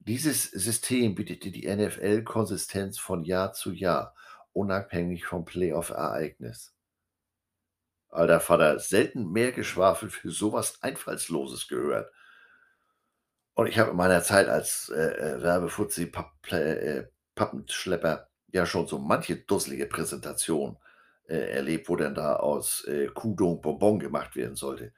Dieses 0.00 0.50
System 0.50 1.14
bietet 1.14 1.44
die 1.44 1.68
NFL 1.68 2.24
Konsistenz 2.24 2.98
von 2.98 3.22
Jahr 3.22 3.52
zu 3.52 3.72
Jahr, 3.72 4.14
unabhängig 4.52 5.24
vom 5.26 5.44
Playoff-Ereignis. 5.44 6.74
Alter 8.08 8.40
Vater, 8.40 8.78
selten 8.78 9.30
mehr 9.32 9.52
Geschwafel 9.52 10.10
für 10.10 10.30
sowas 10.30 10.82
Einfallsloses 10.82 11.68
gehört. 11.68 12.12
Und 13.54 13.68
ich 13.68 13.78
habe 13.78 13.90
in 13.90 13.96
meiner 13.96 14.22
Zeit 14.22 14.48
als 14.48 14.90
äh, 14.90 15.36
äh 15.36 15.42
Werbefuzzi 15.42 16.06
Papp, 16.06 16.32
äh, 16.52 17.04
Pappenschlepper 17.34 18.28
ja 18.48 18.66
schon 18.66 18.86
so 18.86 18.98
manche 18.98 19.36
dusselige 19.36 19.86
Präsentation 19.86 20.76
äh, 21.28 21.52
erlebt, 21.52 21.88
wo 21.88 21.96
dann 21.96 22.14
da 22.14 22.36
aus 22.36 22.84
äh, 22.84 23.06
Kudung 23.08 23.60
Bonbon 23.60 23.98
gemacht 23.98 24.36
werden 24.36 24.56
sollte. 24.56 24.92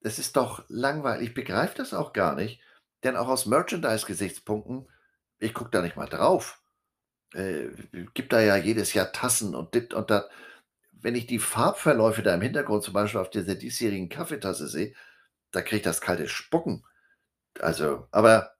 Das 0.00 0.18
ist 0.18 0.36
doch 0.36 0.64
langweilig. 0.68 1.28
Ich 1.28 1.34
begreife 1.34 1.76
das 1.76 1.94
auch 1.94 2.12
gar 2.12 2.34
nicht, 2.34 2.60
denn 3.04 3.16
auch 3.16 3.28
aus 3.28 3.46
Merchandise-Gesichtspunkten, 3.46 4.88
ich 5.38 5.54
gucke 5.54 5.70
da 5.70 5.82
nicht 5.82 5.96
mal 5.96 6.06
drauf. 6.06 6.62
Äh, 7.34 7.68
gibt 8.14 8.32
da 8.32 8.40
ja 8.40 8.56
jedes 8.56 8.92
Jahr 8.94 9.12
Tassen 9.12 9.54
und 9.54 9.74
dit 9.74 9.94
und 9.94 10.10
dat 10.10 10.30
wenn 11.02 11.14
ich 11.14 11.26
die 11.26 11.38
Farbverläufe 11.38 12.22
da 12.22 12.34
im 12.34 12.42
Hintergrund 12.42 12.84
zum 12.84 12.94
Beispiel 12.94 13.20
auf 13.20 13.30
dieser 13.30 13.54
diesjährigen 13.54 14.08
Kaffeetasse 14.08 14.68
sehe, 14.68 14.94
da 15.50 15.62
kriege 15.62 15.76
ich 15.76 15.82
das 15.82 16.00
kalte 16.00 16.28
Spucken. 16.28 16.84
Also, 17.58 18.06
aber 18.10 18.54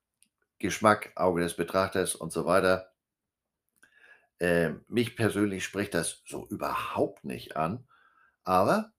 Geschmack, 0.59 1.12
Auge 1.16 1.42
des 1.42 1.55
Betrachters 1.55 2.14
und 2.14 2.33
so 2.33 2.44
weiter. 2.46 2.92
Äh, 4.38 4.72
mich 4.88 5.16
persönlich 5.16 5.64
spricht 5.64 5.94
das 5.94 6.22
so 6.26 6.46
überhaupt 6.48 7.24
nicht 7.24 7.57
an. 7.57 7.87
Aber 8.44 8.92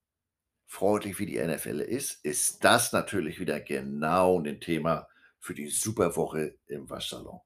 freundlich 0.72 1.20
wie 1.20 1.26
die 1.26 1.40
NFL 1.40 1.82
ist, 1.82 2.24
ist 2.24 2.64
das 2.64 2.94
natürlich 2.94 3.40
wieder 3.40 3.60
genau 3.60 4.40
ein 4.40 4.62
Thema 4.62 5.08
für 5.40 5.54
die 5.54 5.68
Superwoche 5.68 6.56
im 6.68 6.90
Waschsalon. 6.90 7.42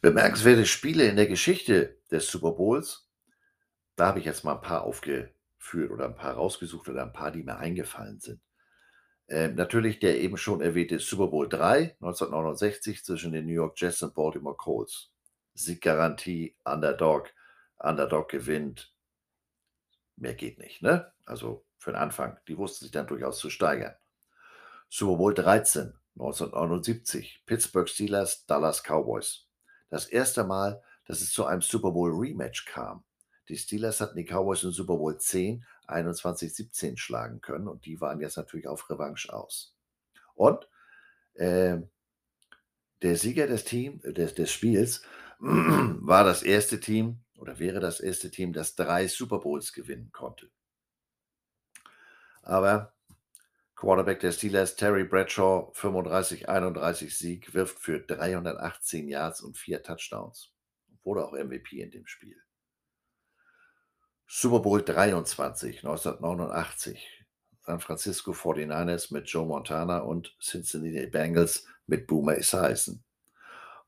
Bemerkenswerte 0.00 0.66
Spiele 0.66 1.08
in 1.08 1.16
der 1.16 1.26
Geschichte 1.26 1.98
des 2.10 2.30
Super 2.30 2.52
Bowls 2.52 3.06
da 3.96 4.08
habe 4.08 4.18
ich 4.18 4.26
jetzt 4.26 4.44
mal 4.44 4.54
ein 4.54 4.60
paar 4.60 4.84
aufgeführt 4.84 5.90
oder 5.90 6.04
ein 6.04 6.14
paar 6.14 6.34
rausgesucht 6.34 6.88
oder 6.88 7.02
ein 7.02 7.14
paar, 7.14 7.30
die 7.30 7.42
mir 7.42 7.56
eingefallen 7.56 8.20
sind. 8.20 8.40
Ähm, 9.28 9.56
natürlich 9.56 9.98
der 9.98 10.20
eben 10.20 10.36
schon 10.36 10.60
erwähnte 10.60 11.00
Super 11.00 11.28
Bowl 11.28 11.48
3 11.48 11.96
1969 12.00 13.02
zwischen 13.02 13.32
den 13.32 13.46
New 13.46 13.54
York 13.54 13.80
Jets 13.80 14.02
und 14.02 14.14
Baltimore 14.14 14.56
Colts. 14.56 15.10
Sieggarantie, 15.54 16.54
Underdog, 16.64 17.32
Underdog 17.78 18.28
gewinnt. 18.28 18.94
Mehr 20.16 20.34
geht 20.34 20.58
nicht, 20.58 20.82
ne? 20.82 21.12
Also 21.24 21.64
für 21.78 21.92
den 21.92 22.00
Anfang. 22.00 22.38
Die 22.48 22.56
wussten 22.56 22.84
sich 22.84 22.92
dann 22.92 23.06
durchaus 23.06 23.38
zu 23.38 23.50
steigern. 23.50 23.94
Super 24.88 25.16
Bowl 25.16 25.34
13 25.34 25.92
1979 26.18 27.42
Pittsburgh 27.44 27.88
Steelers, 27.88 28.46
Dallas 28.46 28.82
Cowboys. 28.82 29.46
Das 29.90 30.06
erste 30.06 30.44
Mal, 30.44 30.82
dass 31.04 31.20
es 31.20 31.30
zu 31.30 31.44
einem 31.44 31.60
Super 31.60 31.90
Bowl 31.90 32.10
Rematch 32.10 32.64
kam. 32.64 33.04
Die 33.48 33.56
Steelers 33.56 34.00
hatten 34.00 34.16
die 34.16 34.24
Cowboys 34.24 34.64
im 34.64 34.72
Super 34.72 34.96
Bowl 34.96 35.18
10 35.18 35.64
21-17 35.86 36.96
schlagen 36.96 37.40
können 37.40 37.68
und 37.68 37.84
die 37.86 38.00
waren 38.00 38.20
jetzt 38.20 38.36
natürlich 38.36 38.66
auf 38.66 38.90
Revanche 38.90 39.32
aus. 39.32 39.76
Und 40.34 40.68
äh, 41.34 41.76
der 43.02 43.16
Sieger 43.16 43.46
des, 43.46 43.64
Team, 43.64 44.00
des, 44.02 44.34
des 44.34 44.50
Spiels 44.50 45.02
war 45.38 46.24
das 46.24 46.42
erste 46.42 46.80
Team 46.80 47.20
oder 47.36 47.58
wäre 47.58 47.80
das 47.80 48.00
erste 48.00 48.30
Team, 48.30 48.52
das 48.52 48.74
drei 48.74 49.08
Super 49.08 49.38
Bowls 49.38 49.72
gewinnen 49.72 50.10
konnte. 50.12 50.50
Aber 52.42 52.94
Quarterback 53.74 54.20
der 54.20 54.32
Steelers, 54.32 54.76
Terry 54.76 55.04
Bradshaw, 55.04 55.70
35-31 55.74 57.10
Sieg, 57.10 57.52
wirft 57.52 57.78
für 57.78 58.00
318 58.00 59.08
Yards 59.08 59.42
und 59.42 59.58
vier 59.58 59.82
Touchdowns. 59.82 60.50
Wurde 61.04 61.24
auch 61.24 61.32
MVP 61.32 61.82
in 61.82 61.90
dem 61.90 62.06
Spiel. 62.06 62.40
Super 64.26 64.60
Bowl 64.60 64.82
23, 64.82 65.84
1989. 65.84 67.24
San 67.60 67.80
Francisco 67.80 68.32
49ers 68.32 69.12
mit 69.12 69.28
Joe 69.28 69.44
Montana 69.44 69.98
und 69.98 70.36
Cincinnati 70.40 71.06
Bengals 71.06 71.66
mit 71.86 72.06
Boomer 72.06 72.38
Esiason. 72.38 73.02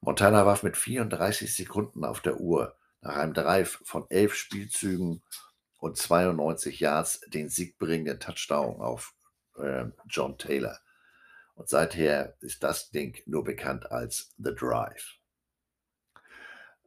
Montana 0.01 0.45
warf 0.47 0.63
mit 0.63 0.77
34 0.77 1.55
Sekunden 1.55 2.05
auf 2.05 2.21
der 2.21 2.41
Uhr 2.41 2.78
nach 3.01 3.17
einem 3.17 3.35
Drive 3.35 3.81
von 3.85 4.07
elf 4.11 4.35
Spielzügen 4.35 5.23
und 5.79 5.97
92 5.97 6.81
Yards 6.81 7.21
den 7.29 7.49
siegbringenden 7.49 8.21
Touchdown 8.21 8.81
auf 8.81 9.15
äh, 9.57 9.87
John 10.07 10.37
Taylor. 10.39 10.79
Und 11.55 11.69
seither 11.69 12.37
ist 12.41 12.63
das 12.63 12.91
Ding 12.91 13.21
nur 13.27 13.45
bekannt 13.45 13.91
als 13.91 14.35
The 14.39 14.55
Drive. 14.55 15.19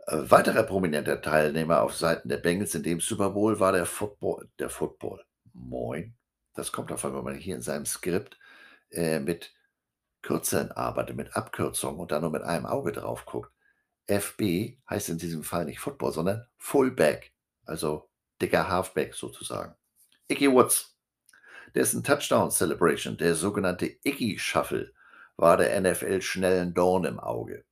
Äh, 0.07 0.29
weiterer 0.29 0.63
prominenter 0.63 1.21
Teilnehmer 1.21 1.81
auf 1.81 1.95
Seiten 1.95 2.29
der 2.29 2.37
Bengals 2.37 2.75
in 2.75 2.83
dem 2.83 2.99
Super 2.99 3.31
Bowl 3.31 3.59
war 3.59 3.71
der 3.71 3.85
Football. 3.85 4.49
Der 4.59 4.69
Football. 4.69 5.23
Moin. 5.53 6.15
Das 6.53 6.71
kommt 6.71 6.91
einmal, 6.91 7.13
wenn 7.17 7.23
man 7.23 7.35
hier 7.35 7.55
in 7.55 7.61
seinem 7.61 7.85
Skript 7.85 8.37
äh, 8.91 9.19
mit 9.19 9.53
Kürzern 10.21 10.71
arbeitet, 10.71 11.15
mit 11.15 11.35
Abkürzungen 11.35 11.99
und 11.99 12.11
dann 12.11 12.21
nur 12.21 12.31
mit 12.31 12.43
einem 12.43 12.65
Auge 12.65 12.91
drauf 12.91 13.25
guckt. 13.25 13.51
FB 14.07 14.77
heißt 14.89 15.09
in 15.09 15.17
diesem 15.17 15.43
Fall 15.43 15.65
nicht 15.65 15.79
Football, 15.79 16.11
sondern 16.11 16.47
Fullback, 16.57 17.33
also 17.65 18.09
dicker 18.41 18.67
Halfback 18.67 19.13
sozusagen. 19.13 19.75
Icky 20.27 20.51
Woods, 20.51 20.97
dessen 21.75 22.03
Touchdown 22.03 22.51
Celebration, 22.51 23.17
der 23.17 23.35
sogenannte 23.35 23.85
Icky 24.03 24.37
Shuffle, 24.39 24.93
war 25.37 25.57
der 25.57 25.79
NFL 25.79 26.21
schnellen 26.21 26.73
Dorn 26.73 27.05
im 27.05 27.19
Auge. 27.19 27.65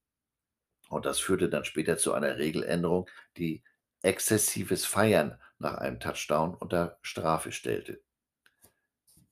Und 0.89 1.06
das 1.06 1.20
führte 1.20 1.50
dann 1.50 1.65
später 1.65 1.98
zu 1.98 2.13
einer 2.13 2.38
Regeländerung, 2.38 3.10
die 3.38 3.63
exzessives 4.02 4.86
Feiern 4.86 5.38
nach 5.60 5.76
einem 5.76 6.00
Touchdown 6.00 6.56
unter 6.56 6.98
Strafe 7.02 7.52
stellte. 7.52 8.02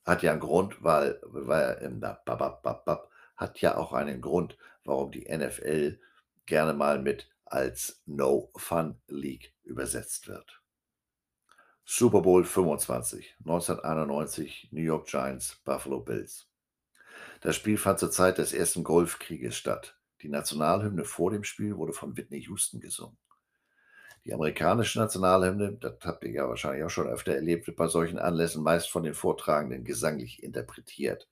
Hat 0.06 0.24
ja 0.24 0.32
einen 0.32 0.40
Grund, 0.40 0.84
weil, 0.84 1.20
weil 1.24 2.02
hat 3.36 3.62
ja 3.62 3.78
auch 3.78 3.94
einen 3.94 4.22
Grund, 4.22 4.58
warum 4.84 5.12
die 5.12 5.28
NFL 5.30 6.00
gerne 6.48 6.74
mal 6.74 7.00
mit 7.00 7.30
als 7.46 8.02
No 8.06 8.52
Fun 8.56 9.00
League 9.08 9.54
übersetzt 9.64 10.28
wird. 10.28 10.62
Super 11.86 12.22
Bowl 12.22 12.44
25, 12.44 13.36
1991, 13.40 14.70
New 14.72 14.82
York 14.82 15.08
Giants, 15.08 15.62
Buffalo 15.64 16.02
Bills. 16.02 16.50
Das 17.40 17.56
Spiel 17.56 17.78
fand 17.78 18.00
zur 18.00 18.12
Zeit 18.12 18.40
des 18.40 18.52
ersten 18.52 18.84
Golfkrieges 18.84 19.56
statt. 19.56 19.98
Die 20.22 20.30
Nationalhymne 20.30 21.06
vor 21.06 21.32
dem 21.32 21.44
Spiel 21.44 21.78
wurde 21.78 21.94
von 21.94 22.18
Whitney 22.18 22.42
Houston 22.42 22.82
gesungen. 22.82 23.18
Die 24.26 24.34
amerikanische 24.34 25.00
Nationalhymne, 25.00 25.78
das 25.80 25.94
habt 26.04 26.26
ihr 26.26 26.32
ja 26.32 26.50
wahrscheinlich 26.50 26.84
auch 26.84 26.90
schon 26.90 27.08
öfter 27.08 27.34
erlebt, 27.34 27.68
wird 27.68 27.78
bei 27.78 27.88
solchen 27.88 28.20
Anlässen 28.20 28.64
meist 28.64 28.90
von 28.90 29.04
den 29.04 29.14
Vortragenden 29.14 29.86
gesanglich 29.86 30.44
interpretiert. 30.44 31.30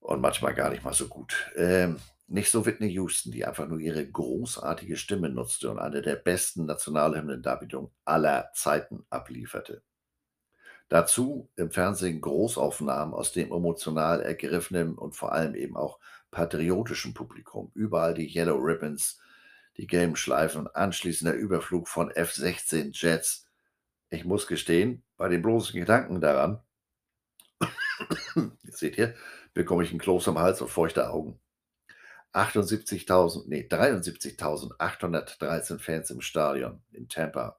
Und 0.00 0.20
manchmal 0.20 0.54
gar 0.54 0.70
nicht 0.70 0.82
mal 0.82 0.94
so 0.94 1.06
gut. 1.06 1.52
Ähm, 1.54 2.00
nicht 2.28 2.50
so 2.50 2.66
Whitney 2.66 2.88
Houston, 2.88 3.30
die 3.32 3.44
einfach 3.44 3.68
nur 3.68 3.78
ihre 3.78 4.04
großartige 4.06 4.96
Stimme 4.96 5.28
nutzte 5.28 5.70
und 5.70 5.78
eine 5.78 6.02
der 6.02 6.16
besten 6.16 6.66
Nationalhymnen-Darbietungen 6.66 7.90
aller 8.04 8.50
Zeiten 8.54 9.06
ablieferte. 9.10 9.82
Dazu 10.88 11.50
im 11.56 11.70
Fernsehen 11.70 12.20
Großaufnahmen 12.20 13.14
aus 13.14 13.32
dem 13.32 13.52
emotional 13.52 14.20
ergriffenen 14.22 14.96
und 14.96 15.16
vor 15.16 15.32
allem 15.32 15.54
eben 15.54 15.76
auch 15.76 15.98
patriotischen 16.30 17.14
Publikum. 17.14 17.70
Überall 17.74 18.14
die 18.14 18.32
Yellow 18.32 18.56
Ribbons, 18.56 19.20
die 19.76 19.86
gelben 19.86 20.16
Schleifen, 20.16 20.68
anschließender 20.68 21.34
Überflug 21.34 21.88
von 21.88 22.10
F-16 22.10 22.90
Jets. 22.92 23.46
Ich 24.10 24.24
muss 24.24 24.46
gestehen, 24.46 25.02
bei 25.16 25.28
den 25.28 25.42
bloßen 25.42 25.78
Gedanken 25.78 26.20
daran, 26.20 26.60
seht 28.62 28.98
ihr, 28.98 29.14
bekomme 29.54 29.82
ich 29.82 29.92
'n 29.92 29.98
Kloß 29.98 30.28
am 30.28 30.38
Hals 30.38 30.60
und 30.60 30.68
feuchte 30.68 31.10
Augen. 31.10 31.40
78.000, 32.36 33.48
ne, 33.48 33.62
73.813 33.62 35.78
Fans 35.78 36.10
im 36.10 36.20
Stadion 36.20 36.82
in 36.92 37.08
Tampa, 37.08 37.58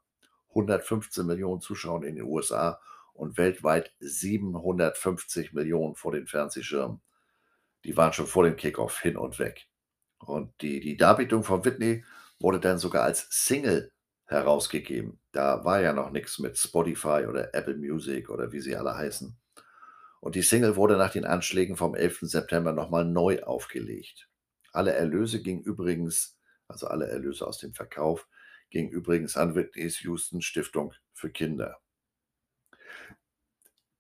115 0.49 1.25
Millionen 1.25 1.61
Zuschauer 1.61 2.03
in 2.03 2.15
den 2.15 2.25
USA 2.25 2.79
und 3.13 3.39
weltweit 3.39 3.91
750 3.99 5.53
Millionen 5.53 5.95
vor 5.95 6.11
den 6.11 6.27
Fernsehschirmen. 6.27 7.01
Die 7.85 7.97
waren 7.97 8.13
schon 8.13 8.27
vor 8.27 8.43
dem 8.43 8.55
Kickoff 8.55 8.99
hin 8.99 9.17
und 9.17 9.39
weg. 9.39 9.65
Und 10.19 10.61
die 10.61 10.79
die 10.79 10.95
Darbietung 10.95 11.43
von 11.43 11.65
Whitney 11.65 12.05
wurde 12.39 12.59
dann 12.59 12.77
sogar 12.77 13.03
als 13.03 13.27
Single 13.31 13.91
herausgegeben. 14.25 15.19
Da 15.31 15.65
war 15.65 15.81
ja 15.81 15.93
noch 15.93 16.11
nix 16.11 16.37
mit 16.37 16.55
Spotify 16.57 17.25
oder 17.27 17.55
Apple 17.55 17.77
Music 17.77 18.29
oder 18.29 18.51
wie 18.51 18.59
sie 18.59 18.75
alle 18.75 18.95
heißen. 18.95 19.35
Und 20.19 20.35
die 20.35 20.43
Single 20.43 20.75
wurde 20.75 20.97
nach 20.97 21.11
den 21.11 21.25
Anschlägen 21.25 21.77
vom 21.77 21.95
11. 21.95 22.19
September 22.21 22.73
noch 22.73 22.91
mal 22.91 23.05
neu 23.05 23.41
aufgelegt. 23.41 24.29
Alle 24.77 24.93
Erlöse 24.93 25.41
gingen 25.41 25.63
übrigens 25.63 26.37
also 26.67 26.87
alle 26.87 27.07
Erlöse 27.07 27.47
aus 27.47 27.59
dem 27.59 27.73
Verkauf, 27.73 28.27
gingen 28.69 28.89
übrigens 28.89 29.37
an 29.37 29.55
Whitney's 29.55 30.01
Houston 30.03 30.41
Stiftung 30.41 30.93
für 31.13 31.29
Kinder. 31.29 31.79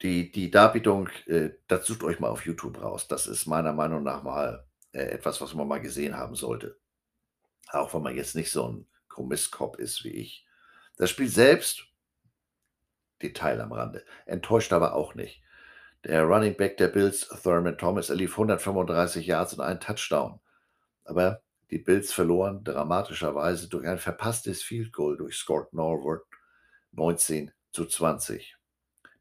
Die 0.01 0.31
die 0.31 0.51
Darbietung, 0.51 1.09
äh, 1.25 1.51
das 1.67 1.87
sucht 1.87 2.03
euch 2.03 2.19
mal 2.19 2.29
auf 2.29 2.45
YouTube 2.45 2.81
raus. 2.81 3.07
Das 3.07 3.25
ist 3.25 3.47
meiner 3.47 3.73
Meinung 3.73 4.03
nach 4.03 4.21
mal, 4.21 4.67
äh, 4.91 5.01
etwas, 5.05 5.41
was 5.41 5.53
man 5.55 5.67
mal 5.67 5.81
gesehen 5.81 6.15
haben 6.15 6.35
sollte. 6.35 6.77
Auch 7.69 7.93
wenn 7.93 8.03
man 8.03 8.15
jetzt 8.15 8.35
nicht 8.35 8.51
so 8.51 8.65
'n 8.67 8.87
Kommisskopf 9.07 9.79
ist 9.79 10.03
wie 10.03 10.11
ich. 10.11 10.45
Das 10.97 11.09
Spiel 11.09 11.29
selbst 11.29 11.87
Detail 13.21 13.61
am 13.61 13.71
Rande, 13.71 14.05
enttäuscht 14.25 14.73
aber 14.73 14.93
auch 14.93 15.15
nicht. 15.15 15.41
Der 16.03 16.23
Running 16.23 16.55
Back 16.55 16.77
der 16.77 16.89
Bills, 16.89 17.27
Thurman 17.43 17.77
Thomas, 17.77 18.09
er 18.09 18.15
lief 18.17 18.37
135 18.37 19.25
Yards 19.25 19.53
und 19.53 19.61
einen 19.61 19.79
Touchdown. 19.79 20.39
Aber 21.07 21.41
die 21.71 21.79
Bills 21.79 22.13
verloren 22.13 22.63
dramatischerweise 22.63 23.67
durch 23.69 23.87
ein 23.87 23.97
verpasstes 23.97 24.61
Field 24.61 24.93
Goal 24.93 25.17
durch 25.17 25.35
Scott 25.35 25.73
Norwood 25.73 26.21
19:20. 26.93 28.55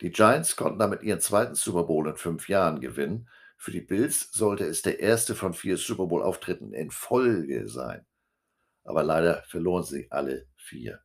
Die 0.01 0.11
Giants 0.11 0.57
konnten 0.57 0.79
damit 0.79 1.03
ihren 1.03 1.21
2. 1.21 1.55
Super 1.55 1.85
Bowl 1.85 2.07
in 2.09 2.17
5 2.17 2.49
Jahren 2.49 2.81
gewinnen. 2.81 3.29
Für 3.57 3.71
die 3.71 3.81
Bills 3.81 4.31
sollte 4.33 4.67
es 4.67 4.83
der 4.83 5.01
erste 5.01 5.35
von 5.35 5.55
4 5.55 5.79
Super 5.79 6.07
Bowl-Auftritten 6.07 6.75
in 6.75 6.91
Folge 6.91 7.69
sein. 7.69 8.05
Aber 8.85 9.03
leider 9.03 9.43
verloren 9.45 9.85
sie 9.85 10.11
alle 10.11 10.47
4. 10.57 11.01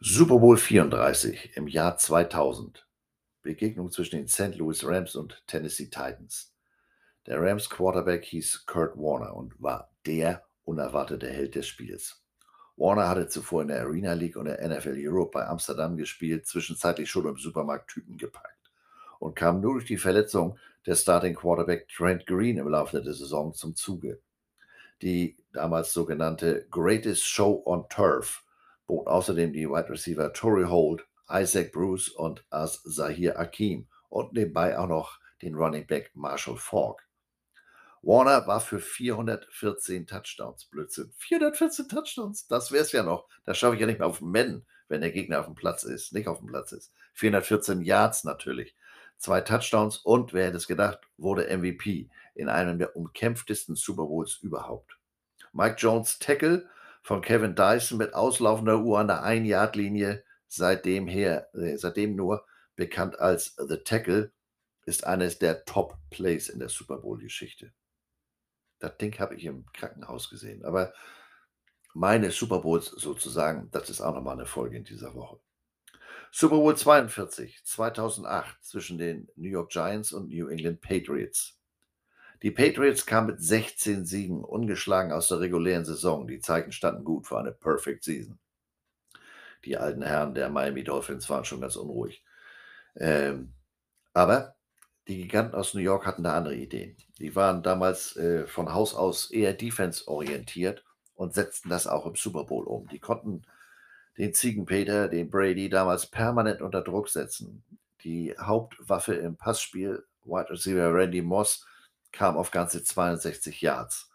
Super 0.00 0.38
Bowl 0.38 0.56
34 0.56 1.56
im 1.56 1.68
Jahr 1.68 1.96
2000. 1.96 2.86
Begegnung 3.40 3.90
zwischen 3.90 4.16
den 4.16 4.28
St. 4.28 4.56
Louis 4.56 4.84
Rams 4.84 5.16
und 5.16 5.42
Tennessee 5.46 5.86
Titans. 5.86 6.51
Der 7.26 7.40
Rams 7.40 7.70
Quarterback 7.70 8.24
hieß 8.24 8.66
Kurt 8.66 8.96
Warner 8.96 9.36
und 9.36 9.54
war 9.62 9.90
der 10.06 10.44
unerwartete 10.64 11.28
Held 11.28 11.54
des 11.54 11.68
Spiels. 11.68 12.20
Warner 12.76 13.08
hatte 13.08 13.28
zuvor 13.28 13.62
in 13.62 13.68
der 13.68 13.82
Arena 13.82 14.12
League 14.14 14.36
und 14.36 14.46
der 14.46 14.66
NFL 14.66 14.96
Europe 14.98 15.30
bei 15.34 15.46
Amsterdam 15.46 15.96
gespielt, 15.96 16.46
zwischenzeitlich 16.46 17.08
schon 17.08 17.26
im 17.26 17.36
Supermarkt 17.36 17.90
Tüten 17.90 18.16
gepackt 18.16 18.72
und 19.20 19.36
kam 19.36 19.60
nur 19.60 19.74
durch 19.74 19.84
die 19.84 19.98
Verletzung 19.98 20.58
des 20.84 21.02
Starting 21.02 21.36
Quarterback 21.36 21.88
Trent 21.88 22.26
Green 22.26 22.58
im 22.58 22.66
Laufe 22.66 23.00
der 23.00 23.14
Saison 23.14 23.54
zum 23.54 23.76
Zuge. 23.76 24.20
Die 25.00 25.36
damals 25.52 25.92
sogenannte 25.92 26.66
Greatest 26.70 27.24
Show 27.24 27.62
on 27.64 27.88
Turf 27.88 28.44
bot 28.88 29.06
außerdem 29.06 29.52
die 29.52 29.68
Wide 29.68 29.90
Receiver 29.90 30.32
Torrey 30.32 30.64
Holt, 30.64 31.06
Isaac 31.30 31.70
Bruce 31.70 32.08
und 32.08 32.44
Az-Zahir 32.50 33.36
Hakim 33.36 33.86
und 34.08 34.32
nebenbei 34.32 34.76
auch 34.76 34.88
noch 34.88 35.20
den 35.40 35.54
Running 35.54 35.86
Back 35.86 36.10
Marshall 36.14 36.56
Faulk. 36.56 37.02
Warner 38.02 38.48
war 38.48 38.60
für 38.60 38.80
414 38.80 40.08
Touchdowns 40.08 40.64
Blödsinn. 40.64 41.12
414 41.18 41.88
Touchdowns, 41.88 42.48
das 42.48 42.72
wär's 42.72 42.90
ja 42.90 43.04
noch. 43.04 43.28
Das 43.44 43.58
schaffe 43.58 43.74
ich 43.74 43.80
ja 43.80 43.86
nicht 43.86 44.00
mehr 44.00 44.08
aufm 44.08 44.32
Madden, 44.32 44.66
wenn 44.88 45.00
der 45.00 45.12
Gegner 45.12 45.38
aufm 45.38 45.54
Platz 45.54 45.84
ist 45.84 46.12
nicht 46.12 46.26
aufm 46.26 46.46
Platz 46.46 46.72
ist. 46.72 46.92
414 47.14 47.82
Yards 47.82 48.24
natürlich, 48.24 48.74
2 49.18 49.42
Touchdowns 49.42 49.98
und, 49.98 50.32
wer 50.32 50.46
hätte 50.46 50.56
es 50.56 50.66
gedacht, 50.66 50.98
wurde 51.16 51.56
MVP 51.56 52.10
in 52.34 52.48
einem 52.48 52.78
der 52.78 52.96
umkämpftesten 52.96 53.76
Super 53.76 54.06
Bowls 54.06 54.38
überhaupt. 54.42 54.98
Mike 55.52 55.76
Jones' 55.78 56.18
Tackle 56.18 56.68
von 57.02 57.20
Kevin 57.20 57.54
Dyson 57.54 57.98
mit 57.98 58.14
auslaufender 58.14 58.80
Uhr 58.80 58.98
an 58.98 59.06
der 59.06 59.22
Ein-Yard-Linie, 59.22 60.24
seitdem 60.48 61.06
her 61.06 61.54
äh, 61.54 61.76
seitdem 61.76 62.16
nur 62.16 62.44
bekannt 62.74 63.20
als 63.20 63.54
The 63.56 63.76
Tackle, 63.76 64.32
ist 64.86 65.06
eines 65.06 65.38
der 65.38 65.64
Top-Plays 65.64 66.48
in 66.48 66.58
der 66.58 66.68
Super 66.68 66.98
Bowl-Geschichte. 66.98 67.72
Das 68.82 68.96
Ding 68.98 69.16
habe 69.20 69.36
ich 69.36 69.44
im 69.44 69.64
Krankenhaus 69.72 70.28
gesehen, 70.28 70.64
aber 70.64 70.92
meine 71.94 72.32
Super 72.32 72.58
Bowls 72.60 72.86
sozusagen, 72.86 73.70
das 73.70 73.88
ist 73.90 74.00
auch 74.00 74.14
noch 74.14 74.22
mal 74.22 74.34
'ne 74.34 74.44
Folge 74.44 74.76
in 74.76 74.84
dieser 74.84 75.14
Woche. 75.14 75.38
Super 76.32 76.56
Bowl 76.56 76.76
42, 76.76 77.64
2008 77.64 78.64
zwischen 78.64 78.98
den 78.98 79.28
New 79.36 79.50
York 79.50 79.70
Giants 79.70 80.12
und 80.12 80.30
New 80.30 80.48
England 80.48 80.80
Patriots. 80.80 81.60
Die 82.42 82.50
Patriots 82.50 83.06
kamen 83.06 83.28
mit 83.28 83.40
16 83.40 84.04
Siegen 84.04 84.44
ungeschlagen 84.44 85.12
aus 85.12 85.28
der 85.28 85.40
regulären 85.40 85.84
Saison. 85.84 86.26
Die 86.26 86.40
Zeichen 86.40 86.72
standen 86.72 87.04
gut 87.04 87.26
für 87.28 87.38
eine 87.38 87.52
Perfect 87.52 88.04
Season. 88.04 88.38
Die 89.64 89.76
alten 89.76 90.02
Herren 90.02 90.34
der 90.34 90.50
Miami 90.50 90.84
Dolphins 90.84 91.28
waren 91.30 91.44
schon 91.44 91.60
ganz 91.60 91.76
unruhig. 91.76 92.24
Ähm, 92.96 93.54
aber 94.14 94.56
die 95.08 95.22
Giganten 95.22 95.54
aus 95.54 95.74
New 95.74 95.80
York 95.80 96.06
hatten 96.06 96.22
da 96.22 96.36
andere 96.36 96.54
Ideen. 96.54 96.96
Die 97.18 97.34
waren 97.34 97.62
damals, 97.62 98.16
äh, 98.16 98.46
von 98.46 98.72
Haus 98.72 98.94
aus 98.94 99.30
eher 99.30 99.52
defense-orientiert 99.52 100.84
und 101.14 101.34
setzten 101.34 101.68
das 101.68 101.86
auch 101.86 102.06
im 102.06 102.14
Super 102.14 102.44
Bowl 102.44 102.64
um. 102.64 102.88
Die 102.88 102.98
konnten 102.98 103.42
den 104.18 104.34
Ziegenpeter, 104.34 105.08
den 105.08 105.30
Brady, 105.30 105.68
damals 105.68 106.06
permanent 106.06 106.62
unter 106.62 106.82
Druck 106.82 107.08
setzen. 107.08 107.64
Die 108.04 108.34
Hauptwaffe 108.38 109.14
im 109.14 109.36
Passspiel, 109.36 110.04
Wide 110.24 110.50
Receiver 110.50 110.92
Randy 110.92 111.22
Moss, 111.22 111.66
kam 112.12 112.36
auf 112.36 112.50
ganze 112.50 112.84
62 112.84 113.60
Yards. 113.60 114.10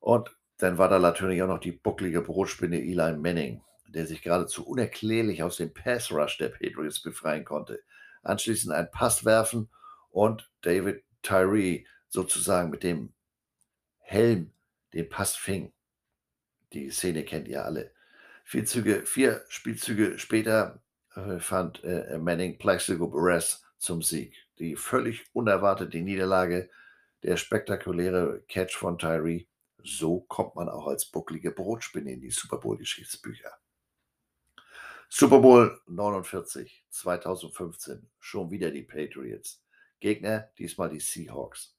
Und 0.00 0.30
dann 0.58 0.78
war 0.78 0.88
da 0.88 0.98
natürlich 0.98 1.42
auch 1.42 1.48
noch 1.48 1.60
die 1.60 1.72
bucklige 1.72 2.22
Brotspinne 2.22 2.80
Eli 2.80 3.16
Manning, 3.16 3.62
der 3.88 4.06
sich 4.06 4.22
geradezu 4.22 4.66
unerklärlich 4.66 5.42
aus 5.42 5.56
dem 5.56 5.72
Pass 5.72 6.10
Rush 6.10 6.38
der 6.38 6.48
Patriots 6.48 7.00
befreien 7.00 7.44
konnte. 7.44 7.80
Anschließend 8.22 8.72
einen 8.72 8.90
Pass 8.90 9.24
werfen 9.24 9.68
und 10.18 10.50
David 10.62 11.04
Tyree 11.22 11.84
sozusagen 12.08 12.70
mit 12.70 12.82
dem 12.82 13.12
Helm 13.98 14.50
den 14.92 15.08
Pass 15.08 15.36
fing. 15.36 15.72
Die 16.72 16.90
Szene 16.90 17.24
kennt 17.24 17.46
ihr 17.46 17.64
alle. 17.64 17.92
4 18.42 18.66
Züge 18.66 19.06
4 19.06 19.44
Spielzüge 19.48 20.18
später, 20.18 20.82
äh, 21.14 21.38
fand, 21.38 21.84
äh, 21.84 22.18
Manning 22.18 22.58
Plaxico 22.58 23.06
Burress 23.06 23.62
zum 23.78 24.02
Sieg. 24.02 24.34
Die 24.58 24.74
völlig 24.74 25.24
unerwartete 25.34 25.98
Niederlage, 25.98 26.68
der 27.22 27.36
spektakuläre 27.36 28.42
Catch 28.48 28.74
von 28.74 28.98
Tyree. 28.98 29.44
So 29.84 30.22
kommt 30.22 30.56
man 30.56 30.68
auch 30.68 30.88
als 30.88 31.04
bucklige 31.04 31.52
Brotspinne 31.52 32.10
in 32.10 32.20
die 32.20 32.32
Super 32.32 32.58
Bowl-Geschichtsbücher. 32.58 33.52
Super 35.08 35.38
Bowl 35.38 35.80
49, 35.86 36.86
2015, 36.90 38.10
schon 38.18 38.50
wieder 38.50 38.72
die 38.72 38.82
Patriots. 38.82 39.62
Gegner 40.00 40.48
diesmal 40.58 40.88
die 40.90 41.00
Seahawks. 41.00 41.74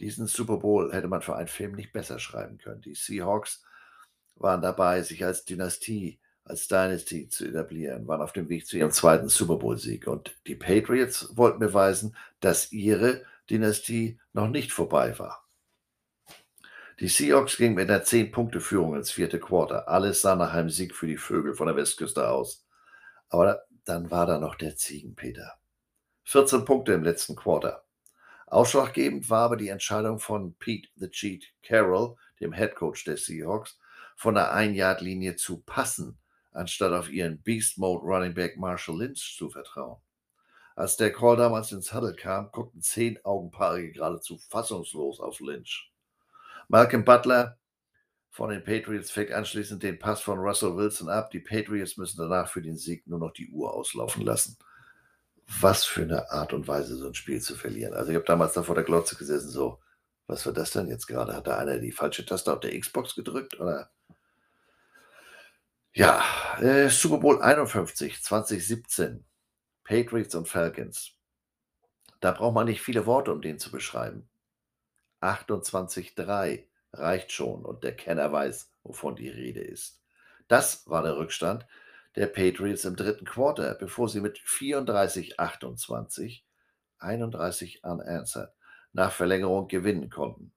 Diesen 0.00 0.26
Super 0.26 0.58
Bowl 0.58 0.92
hätte 0.92 1.08
man 1.08 1.22
für 1.22 1.36
einen 1.36 1.48
Film 1.48 1.72
nicht 1.72 1.92
besser 1.92 2.18
schreiben 2.18 2.58
können. 2.58 2.82
Die 2.82 2.94
Seahawks 2.94 3.64
waren 4.34 4.60
dabei, 4.60 5.02
sich 5.02 5.24
als 5.24 5.44
Dynastie, 5.44 6.20
als 6.44 6.68
Dynasty 6.68 7.28
zu 7.28 7.46
etablieren, 7.46 8.06
waren 8.06 8.20
auf 8.20 8.32
dem 8.32 8.48
Weg 8.48 8.66
zu 8.66 8.76
ihrem 8.76 8.90
zweiten 8.90 9.28
Super 9.28 9.56
Bowl-Sieg. 9.56 10.06
Und 10.06 10.36
die 10.46 10.54
Patriots 10.54 11.36
wollten 11.36 11.58
beweisen, 11.58 12.14
dass 12.40 12.72
ihre 12.72 13.24
Dynastie 13.48 14.20
noch 14.32 14.48
nicht 14.48 14.72
vorbei 14.72 15.18
war. 15.18 15.46
Die 17.00 17.08
Seahawks 17.08 17.56
gingen 17.56 17.74
mit 17.74 17.90
einer 17.90 18.04
10-Punkte-Führung 18.04 18.96
ins 18.96 19.10
vierte 19.10 19.38
Quarter. 19.38 19.88
Alles 19.88 20.22
sah 20.22 20.34
nach 20.34 20.54
einem 20.54 20.70
Sieg 20.70 20.94
für 20.94 21.06
die 21.06 21.18
Vögel 21.18 21.54
von 21.54 21.66
der 21.66 21.76
Westküste 21.76 22.28
aus. 22.28 22.66
Aber 23.28 23.64
dann 23.84 24.10
war 24.10 24.26
da 24.26 24.38
noch 24.38 24.54
der 24.54 24.76
Ziegenpeter. 24.76 25.58
14 26.28 26.64
Punkte 26.64 26.92
im 26.92 27.04
letzten 27.04 27.36
Quarter. 27.36 27.84
Ausschlaggebend 28.48 29.30
war 29.30 29.42
aber 29.42 29.56
die 29.56 29.68
Entscheidung 29.68 30.18
von 30.18 30.54
Pete 30.54 30.88
the 30.96 31.08
Cheat 31.08 31.44
Carroll, 31.62 32.16
dem 32.40 32.52
Headcoach 32.52 33.04
der 33.04 33.16
Seahawks, 33.16 33.78
von 34.16 34.34
der 34.34 34.52
Ein-Yard-Linie 34.52 35.36
zu 35.36 35.62
passen, 35.62 36.18
anstatt 36.50 36.92
auf 36.92 37.10
ihren 37.10 37.40
Beast 37.42 37.78
Mode 37.78 38.04
Running 38.04 38.34
Back 38.34 38.56
Marshall 38.56 38.98
Lynch 38.98 39.36
zu 39.38 39.50
vertrauen. 39.50 40.00
Als 40.74 40.96
der 40.96 41.12
Call 41.12 41.36
damals 41.36 41.70
ins 41.70 41.94
Huddle 41.94 42.16
kam, 42.16 42.50
guckten 42.50 42.82
zehn 42.82 43.24
Augenpaare 43.24 43.88
geradezu 43.92 44.36
fassungslos 44.36 45.20
auf 45.20 45.38
Lynch. 45.38 45.92
Malcolm 46.66 47.04
Butler 47.04 47.56
von 48.30 48.50
den 48.50 48.64
Patriots 48.64 49.12
fängt 49.12 49.30
anschließend 49.30 49.80
den 49.80 50.00
Pass 50.00 50.22
von 50.22 50.40
Russell 50.40 50.76
Wilson 50.76 51.08
ab. 51.08 51.30
Die 51.30 51.38
Patriots 51.38 51.96
müssen 51.96 52.18
danach 52.18 52.48
für 52.48 52.62
den 52.62 52.76
Sieg 52.76 53.06
nur 53.06 53.20
noch 53.20 53.32
die 53.32 53.48
Uhr 53.48 53.72
auslaufen 53.72 54.22
lassen. 54.22 54.58
Was 55.60 55.84
für 55.84 56.04
'ne 56.04 56.28
Art 56.30 56.52
und 56.52 56.66
Weise, 56.66 56.96
so 56.96 57.06
'n 57.06 57.14
Spiel 57.14 57.40
zu 57.40 57.54
verlieren. 57.54 57.94
Also, 57.94 58.10
ich 58.10 58.16
habe 58.16 58.24
damals 58.26 58.54
da 58.54 58.62
vor 58.64 58.74
der 58.74 58.82
Glotze 58.84 59.14
gesessen 59.16 59.48
so: 59.48 59.78
„Was 60.26 60.44
war 60.44 60.52
das 60.52 60.72
denn 60.72 60.88
jetzt 60.88 61.06
grade? 61.06 61.34
Hat 61.36 61.46
da 61.46 61.56
einer 61.58 61.78
die 61.78 61.92
falsche 61.92 62.26
Taste 62.26 62.52
auf 62.52 62.60
der 62.60 62.78
Xbox 62.78 63.14
gedrückt, 63.14 63.58
oder?“ 63.60 63.88
Ja, 65.94 66.22
äh, 66.60 66.88
Super 66.90 67.18
Bowl 67.18 67.40
51, 67.42 68.22
2017, 68.22 69.24
Patriots 69.84 70.34
und 70.34 70.48
Falcons. 70.48 71.12
Da 72.22 72.32
braucht 72.32 72.54
man 72.54 72.66
nicht 72.66 72.80
viele 72.82 73.06
Worte, 73.06 73.32
um 73.32 73.42
den 73.42 73.58
zu 73.58 73.70
beschreiben. 73.70 74.28
28:3 75.20 76.68
reicht 76.92 77.32
schon 77.32 77.64
und 77.64 77.84
der 77.84 77.96
Kenner 77.96 78.32
weiß, 78.32 78.72
wovon 78.84 79.16
die 79.16 79.28
Rede 79.30 79.60
ist. 79.62 80.02
Das 80.48 80.88
war 80.88 81.02
der 81.02 81.16
Rückstand 81.18 81.66
der 82.16 82.26
Patriots 82.26 82.84
im 82.84 82.96
3. 82.96 83.24
Quarter, 83.24 83.74
bevor 83.74 84.08
sie 84.08 84.20
mit 84.20 84.38
34:28, 84.38 86.42
31 86.98 87.84
unanswered, 87.84 88.52
nach 88.92 89.12
Verlängerung 89.12 89.68
gewinnen 89.68 90.08
konnten. 90.08 90.52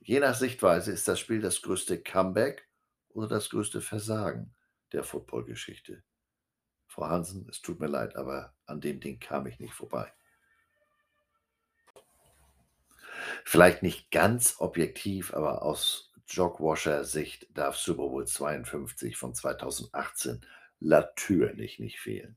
Je 0.00 0.20
nach 0.20 0.34
Sichtweise 0.34 0.92
ist 0.92 1.08
das 1.08 1.18
Spiel 1.18 1.40
das 1.40 1.62
größte 1.62 2.00
Comeback 2.00 2.68
oder 3.08 3.26
das 3.26 3.50
größte 3.50 3.80
Versagen 3.80 4.54
der 4.92 5.02
Footballgeschichte. 5.02 6.02
Frau 6.86 7.08
Hansen, 7.08 7.46
es 7.48 7.62
tut 7.62 7.80
mir 7.80 7.88
leid, 7.88 8.16
aber 8.16 8.54
an 8.66 8.80
dem 8.80 9.00
Ding 9.00 9.18
kam 9.18 9.46
ich 9.46 9.60
nicht 9.60 9.74
vorbei. 9.74 10.12
Vielleicht 13.44 13.82
nicht 13.82 14.10
ganz 14.10 14.56
objektiv, 14.58 15.34
aber 15.34 15.62
aus 15.62 16.12
Jogwasher-Sicht 16.28 17.48
darf 17.54 17.76
Super 17.76 18.08
Bowl 18.08 18.26
52 18.26 19.16
von 19.16 19.34
2018 19.34 20.44
natürlich 20.80 21.78
nicht 21.78 21.98
fehlen. 22.00 22.36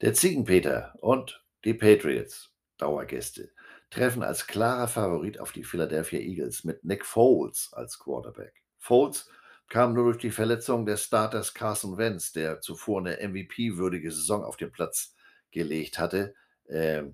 Der 0.00 0.14
Ziegenpeter 0.14 0.94
und 1.00 1.44
die 1.64 1.74
Patriots, 1.74 2.52
Dauergäste, 2.78 3.52
treffen 3.90 4.22
als 4.22 4.46
klarer 4.46 4.88
Favorit 4.88 5.38
auf 5.38 5.52
die 5.52 5.64
Philadelphia 5.64 6.18
Eagles 6.18 6.64
mit 6.64 6.84
Nick 6.84 7.04
Foles 7.04 7.70
als 7.72 7.98
Quarterback. 7.98 8.62
Foles 8.78 9.30
kam 9.68 9.94
nur 9.94 10.04
durch 10.04 10.18
die 10.18 10.30
Verletzung 10.30 10.84
des 10.84 11.04
Starters 11.04 11.54
Carson 11.54 11.96
Wentz, 11.96 12.32
der 12.32 12.60
zuvor 12.60 13.00
eine 13.00 13.16
MVP-würdige 13.26 14.10
Saison 14.10 14.44
auf 14.44 14.56
den 14.56 14.72
Platz 14.72 15.14
gelegt 15.50 15.98
hatte, 15.98 16.34
äh, 16.66 17.04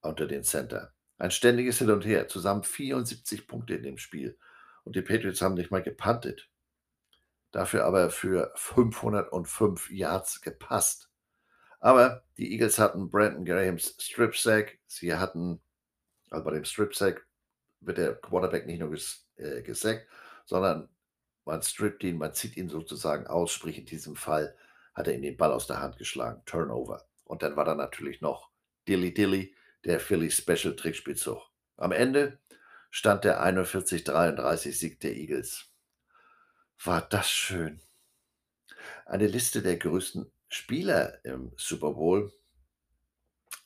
unter 0.00 0.26
den 0.26 0.44
Center. 0.44 0.92
Ein 1.16 1.30
ständiges 1.30 1.78
Hin 1.78 1.90
und 1.90 2.04
Her, 2.04 2.28
zusammen 2.28 2.62
74 2.62 3.46
Punkte 3.48 3.74
in 3.74 3.82
dem 3.82 3.98
Spiel. 3.98 4.38
Und 4.84 4.94
die 4.94 5.02
Patriots 5.02 5.42
haben 5.42 5.54
nicht 5.54 5.70
mal 5.70 5.82
gepuntet. 5.82 6.48
Dafür 7.50 7.84
aber 7.84 8.10
für 8.10 8.52
505 8.56 9.90
Yards 9.90 10.40
gepasst. 10.42 11.10
Aber 11.80 12.24
die 12.36 12.52
Eagles 12.52 12.78
hatten 12.78 13.10
Brandon 13.10 13.44
Grahams 13.44 13.96
Strip 13.98 14.36
Sack. 14.36 14.78
Sie 14.86 15.14
hatten, 15.14 15.60
also 16.30 16.44
bei 16.44 16.52
dem 16.52 16.64
Strip 16.64 16.94
Sack 16.94 17.26
wird 17.80 17.98
der 17.98 18.14
Quarterback 18.16 18.66
nicht 18.66 18.80
nur 18.80 18.90
ges, 18.90 19.26
äh, 19.36 19.62
gesackt, 19.62 20.06
sondern 20.44 20.88
man 21.44 21.62
strippt 21.62 22.04
ihn, 22.04 22.18
man 22.18 22.34
zieht 22.34 22.56
ihn 22.56 22.68
sozusagen 22.68 23.26
aus, 23.26 23.52
sprich 23.52 23.78
in 23.78 23.86
diesem 23.86 24.16
Fall 24.16 24.54
hat 24.94 25.06
er 25.06 25.14
ihm 25.14 25.22
den 25.22 25.36
Ball 25.36 25.52
aus 25.52 25.66
der 25.66 25.80
Hand 25.80 25.96
geschlagen, 25.96 26.42
Turnover. 26.44 27.06
Und 27.24 27.42
dann 27.42 27.56
war 27.56 27.64
da 27.64 27.74
natürlich 27.74 28.20
noch 28.20 28.50
Dilly 28.88 29.14
Dilly, 29.14 29.54
der 29.84 30.00
Philly 30.00 30.30
Special 30.30 30.74
Trickspielzug. 30.74 31.40
Am 31.76 31.92
Ende 31.92 32.38
stand 32.90 33.24
der 33.24 33.42
41-33 33.42 34.72
Sieg 34.72 35.00
der 35.00 35.14
Eagles. 35.14 35.67
War 36.84 37.02
das 37.02 37.30
schön. 37.30 37.80
Eine 39.04 39.26
Liste 39.26 39.62
der 39.62 39.76
größten 39.76 40.30
Spieler 40.48 41.24
im 41.24 41.52
Super 41.56 41.92
Bowl. 41.92 42.32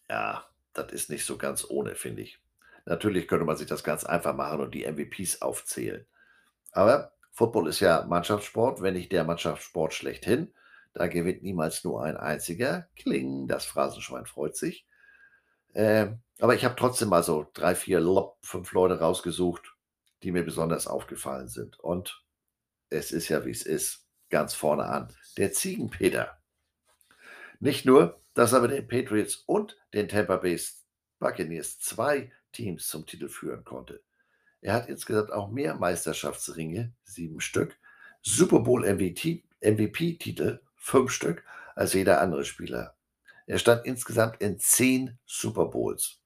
Ja, 0.09 0.47
das 0.73 0.93
ist 0.93 1.11
nicht 1.11 1.25
so 1.25 1.37
ganz 1.37 1.67
ohne, 1.69 1.95
finde 1.95 2.23
ich. 2.23 2.41
Natürlich 2.85 3.29
könnte 3.29 3.45
man 3.45 3.57
sich 3.57 3.67
das 3.67 3.85
ganz 3.85 4.05
einfach 4.05 4.35
machen 4.35 4.61
und 4.61 4.75
die 4.75 4.85
MVPs 4.85 5.43
aufzählen. 5.43 6.07
Aber 6.73 7.13
Football 7.33 7.69
ist 7.69 7.81
ja 7.81 8.05
Mannschaftssport, 8.05 8.83
wenn 8.83 8.95
nicht 8.95 9.13
der 9.13 9.25
Mannschaftssport 9.25 9.95
schlechthin. 9.95 10.53
Da 10.95 11.07
gewinnt 11.07 11.43
niemals 11.43 11.85
nur 11.85 12.03
ein 12.03 12.17
einziger. 12.17 12.89
Kling, 12.97 13.47
das 13.47 13.65
Phrasenschwein 13.65 14.27
freut 14.27 14.57
sich. 14.57 14.87
Ähm, 15.75 16.21
aber 16.41 16.55
ich 16.55 16.65
habe 16.65 16.77
trotzdem 16.77 17.09
mal 17.09 17.23
so 17.23 17.49
drei, 17.55 17.75
vier, 17.75 18.01
fünf 18.43 18.73
Leute 18.73 18.99
rausgesucht, 18.99 19.75
die 20.23 20.33
mir 20.33 20.45
besonders 20.45 20.87
aufgefallen 20.87 21.49
sind. 21.49 21.79
Und 21.81 22.23
es 22.93 23.13
ist 23.13 23.29
ja, 23.29 23.45
wie 23.45 23.51
es 23.51 23.63
ist, 23.63 24.07
ganz 24.31 24.55
vorne 24.55 24.85
an. 24.85 25.09
Der 25.37 25.53
Ziegenpeter. 25.53 26.39
Nicht 27.61 27.85
nur, 27.85 28.21
dass 28.35 28.53
er 28.53 28.61
mit 28.61 28.71
den 28.71 28.87
Patriots 28.87 29.37
und 29.47 29.77
den 29.95 30.09
Tampa 30.09 30.37
Bay 30.37 30.59
Buccaneers 31.19 31.79
zwei 31.79 32.33
Teams 32.53 32.89
zum 32.89 33.07
Titel 33.07 33.29
führen 33.29 33.65
konnte. 33.65 34.03
Er 34.61 34.75
hat 34.75 34.89
insgesamt 34.89 35.33
auch 35.33 35.51
mehr 35.51 35.75
Meisterschaftsringe, 35.75 36.93
sieben 37.05 37.41
Stück, 37.41 37.79
Super 38.23 38.61
Bowl 38.61 38.85
MVP-Titel, 38.85 40.61
fünf 40.77 41.11
Stück, 41.11 41.45
als 41.75 41.93
jeder 41.95 42.21
andere 42.21 42.45
Spieler. 42.45 42.97
Er 43.47 43.59
stand 43.59 43.87
insgesamt 43.87 44.41
in 44.41 44.59
zehn 44.59 45.19
Super 45.27 45.67
Bowls 45.67 46.21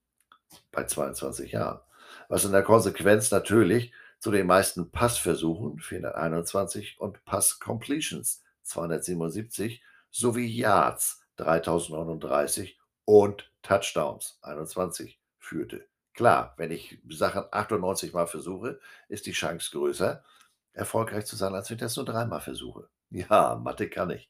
bei 0.72 0.84
22 0.84 1.52
Jahren, 1.52 1.80
was 2.28 2.44
in 2.44 2.52
der 2.52 2.62
Konsequenz 2.62 3.30
natürlich 3.30 3.92
zu 4.26 4.32
den 4.32 4.48
meisten 4.48 4.90
Passversuchen 4.90 5.78
421 5.78 6.98
und 6.98 7.24
Pass-Completions 7.26 8.42
277 8.64 9.84
sowie 10.10 10.48
Yards 10.48 11.22
3039 11.36 12.76
und 13.04 13.52
Touchdowns 13.62 14.40
21 14.42 15.20
führte. 15.38 15.86
Klar, 16.12 16.54
wenn 16.56 16.72
ich 16.72 16.98
Sachen 17.08 17.44
98 17.52 18.14
Mal 18.14 18.26
versuche, 18.26 18.80
ist 19.08 19.26
die 19.26 19.30
Chance 19.30 19.70
größer, 19.70 20.24
erfolgreich 20.72 21.26
zu 21.26 21.36
sein, 21.36 21.54
als 21.54 21.70
wenn 21.70 21.76
ich 21.76 21.82
das 21.82 21.94
nur 21.94 22.04
dreimal 22.04 22.40
versuche. 22.40 22.88
Ja, 23.10 23.54
Mathe 23.54 23.88
kann 23.88 24.10
ich. 24.10 24.28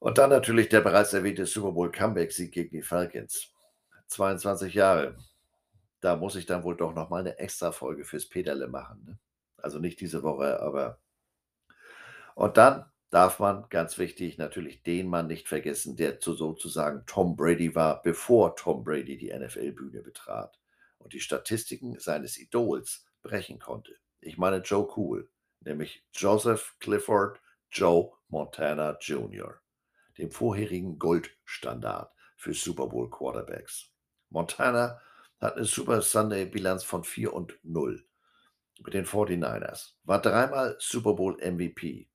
Und 0.00 0.18
dann 0.18 0.30
natürlich 0.30 0.68
der 0.68 0.80
bereits 0.80 1.12
erwähnte 1.12 1.46
Super 1.46 1.70
Bowl 1.70 1.92
Comeback-Sieg 1.92 2.50
gegen 2.50 2.70
die 2.70 2.82
Falcons. 2.82 3.52
22 4.08 4.74
Jahre. 4.74 5.16
Da 6.04 6.16
muss 6.16 6.36
ich 6.36 6.44
dann 6.44 6.64
wohl 6.64 6.76
doch 6.76 6.94
noch 6.94 7.08
mal 7.08 7.20
eine 7.20 7.38
Extra-Folge 7.38 8.04
fürs 8.04 8.28
Peterle 8.28 8.68
machen, 8.68 9.02
ne? 9.06 9.18
Also 9.56 9.78
nicht 9.78 10.02
diese 10.02 10.22
Woche, 10.22 10.60
aber 10.60 11.00
und 12.34 12.58
dann 12.58 12.84
darf 13.08 13.38
man, 13.38 13.66
ganz 13.70 13.96
wichtig, 13.96 14.36
natürlich 14.36 14.82
den 14.82 15.08
Mann 15.08 15.28
nicht 15.28 15.48
vergessen, 15.48 15.96
der 15.96 16.20
zu 16.20 16.34
sozusagen 16.34 17.04
Tom 17.06 17.36
Brady 17.36 17.74
war, 17.74 18.02
bevor 18.02 18.54
Tom 18.54 18.84
Brady 18.84 19.16
die 19.16 19.32
NFL-Bühne 19.32 20.02
betrat 20.02 20.60
und 20.98 21.14
die 21.14 21.20
Statistiken 21.20 21.98
seines 21.98 22.36
Idols 22.36 23.06
brechen 23.22 23.58
konnte. 23.58 23.96
Ich 24.20 24.36
meine 24.36 24.58
Joe 24.58 24.86
Cool, 24.94 25.30
nämlich 25.60 26.04
Joseph 26.12 26.76
Clifford 26.80 27.40
Joe 27.70 28.12
Montana 28.28 28.98
Jr., 29.00 29.58
dem 30.18 30.30
vorherigen 30.30 30.98
Goldstandard 30.98 32.12
für 32.36 32.52
Super 32.52 32.88
Bowl 32.88 33.08
Quarterbacks. 33.08 33.90
Montana 34.28 35.00
hat 35.44 35.56
eine 35.56 35.64
Super 35.64 36.02
Sunday 36.02 36.46
Bilanz 36.46 36.84
von 36.84 37.04
4 37.04 37.32
und 37.32 37.58
0 37.62 38.04
mit 38.82 38.94
den 38.94 39.06
49ers, 39.06 39.94
war 40.04 40.20
dreimal 40.20 40.76
Super 40.80 41.14
Bowl 41.14 41.38
MVP, 41.40 42.08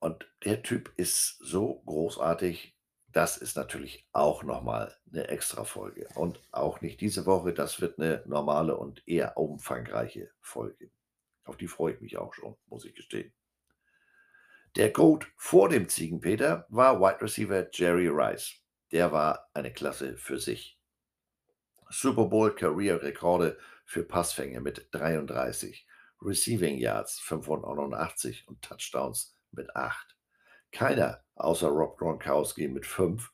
und 0.00 0.26
der 0.44 0.62
Typ 0.62 0.92
ist 0.96 1.36
so 1.40 1.82
großartig, 1.84 2.74
das 3.08 3.36
ist 3.36 3.56
natürlich 3.56 4.08
auch 4.12 4.42
noch 4.42 4.62
mal 4.62 4.96
'ne 5.04 5.28
Extrafolge 5.28 6.08
und 6.14 6.40
auch 6.52 6.80
nicht 6.80 7.00
diese 7.02 7.26
Woche. 7.26 7.52
Das 7.52 7.80
wird 7.80 7.98
eine 7.98 8.22
normale 8.26 8.76
und 8.76 9.06
eher 9.06 9.36
umfangreiche 9.36 10.30
Folge. 10.40 10.90
Auf 11.44 11.58
die 11.58 11.68
freue 11.68 11.94
ich 11.94 12.00
mich 12.00 12.16
auch 12.16 12.32
schon, 12.32 12.56
muss 12.66 12.84
ich 12.86 12.94
gestehen. 12.94 13.32
Der 14.76 14.90
Goat 14.90 15.26
vor 15.36 15.68
dem 15.68 15.88
Ziegenpeter 15.88 16.64
war 16.70 17.00
Wide 17.00 17.20
Receiver 17.20 17.68
Jerry 17.72 18.08
Rice. 18.08 18.54
Der 18.92 19.12
war 19.12 19.50
eine 19.52 19.72
Klasse 19.72 20.16
für 20.16 20.38
sich. 20.38 20.79
Super 21.92 22.26
Bowl 22.26 22.54
Career-Rekorde 22.54 23.58
für 23.84 24.04
Passfänge 24.04 24.60
mit 24.60 24.86
33, 24.92 25.88
Receiving 26.22 26.78
Yards 26.78 27.18
85 27.18 28.46
und 28.46 28.62
Touchdowns 28.62 29.36
mit 29.50 29.74
8. 29.74 30.16
Keiner 30.70 31.24
außer 31.34 31.68
Rob 31.68 31.98
Gronkowski 31.98 32.68
mit 32.68 32.86
5 32.86 33.32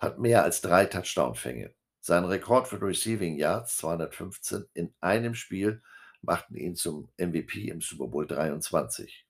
hat 0.00 0.18
mehr 0.18 0.42
als 0.42 0.60
drei 0.60 0.86
Touchdown-Fänge. 0.86 1.74
Sein 2.00 2.24
Rekord 2.24 2.66
für 2.66 2.82
Receiving 2.82 3.36
Yards, 3.36 3.76
215, 3.76 4.64
in 4.74 4.92
einem 5.00 5.36
Spiel 5.36 5.80
machten 6.22 6.56
ihn 6.56 6.74
zum 6.74 7.08
MVP 7.18 7.68
im 7.68 7.80
Super 7.80 8.08
Bowl 8.08 8.26
23. 8.26 9.28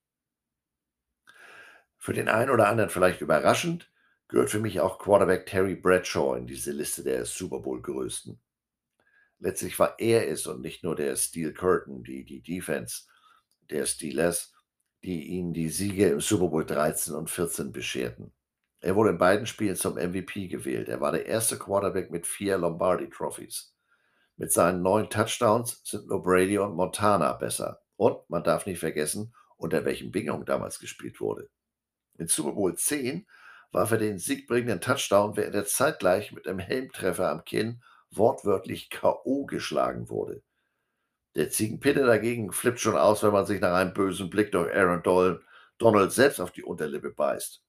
Für 1.99 2.15
den 2.15 2.29
einen 2.31 2.51
oder 2.51 2.69
anderen 2.69 2.89
vielleicht 2.89 3.21
überraschend, 3.21 3.93
gehört 4.29 4.49
für 4.49 4.61
mich 4.61 4.81
auch 4.81 4.99
Quarterback 4.99 5.45
Terry 5.45 5.75
Bradshaw 5.75 6.37
in 6.37 6.47
diese 6.47 6.73
Liste 6.73 7.03
der 7.03 7.27
Super 7.27 7.59
Bowl-Größten. 7.61 8.41
Letztlich 9.43 9.77
war 9.81 9.99
er 9.99 10.31
es 10.31 10.47
und 10.47 10.61
nicht 10.61 10.85
nur 10.85 10.95
der 10.95 11.17
Steel 11.17 11.53
Curtain, 11.53 12.05
die, 12.05 12.25
die 12.25 12.43
Defense 12.43 13.03
der 13.71 13.87
Steelers, 13.87 14.55
die 15.03 15.25
ihnen 15.31 15.53
die 15.53 15.69
Siege 15.69 16.11
im 16.11 16.21
Super 16.21 16.47
Bowl 16.47 16.65
13 16.65 17.13
und 17.13 17.29
14 17.29 17.73
bescherten. 17.73 18.33
Er 18.79 18.95
wurde 18.95 19.11
in 19.11 19.19
beiden 19.19 19.47
Spielen 19.47 19.75
zum 19.75 19.95
MVP 19.95 20.47
gewählt. 20.47 20.89
Er 20.89 21.01
war 21.01 21.11
der 21.11 21.27
erste 21.27 21.59
Quarterback 21.59 22.13
mit 22.13 22.25
4 22.25 22.57
Lombardi 22.57 23.11
Trophies. 23.11 23.75
Mit 24.37 24.53
seinen 24.53 24.81
9 24.81 25.11
Touchdowns 25.11 25.83
sind 25.85 26.07
nur 26.07 26.23
Brady 26.23 26.59
und 26.59 26.77
Montana 26.77 27.33
besser. 27.33 27.83
Und 27.97 28.19
man 28.31 28.45
darf 28.45 28.67
nicht 28.67 28.79
vergessen, 28.79 29.35
unter 29.57 29.85
welchen 29.85 30.13
Bedingungen 30.13 30.45
damals 30.45 30.79
gespielt 30.79 31.21
wurde. 31.21 31.51
In 32.17 32.29
Super 32.29 32.53
Bowl 32.53 32.77
10 32.77 33.27
warf 33.73 33.91
er 33.91 33.99
den 33.99 34.19
siegbringenden 34.19 34.81
Touchdown, 34.81 35.37
während 35.37 35.57
er 35.57 35.67
zeitgleich 35.67 36.31
mit 36.31 36.47
einem 36.47 36.61
Helmtreffer 36.61 37.29
am 37.29 37.45
Kinn 37.45 37.83
wortwörtlich 38.17 38.91
K.O. 38.91 39.47
geschlagen 39.47 40.09
wurde. 40.09 40.43
Der 41.35 41.51
Ziegenpeter 41.51 42.07
dagegen 42.07 42.53
flippt 42.53 42.81
schon 42.81 42.97
aus, 42.97 43.23
wenn 43.23 43.33
man 43.33 43.47
sich 43.47 43.61
nach 43.61 43.75
einem 43.75 43.95
bösen 43.95 44.29
Blick 44.29 44.53
durch 44.53 44.75
Aaron 44.75 45.03
Donald 45.79 46.13
selbst 46.13 46.41
auf 46.41 46.53
die 46.53 46.63
Unterlippe 46.63 47.11
beißt. 47.11 47.63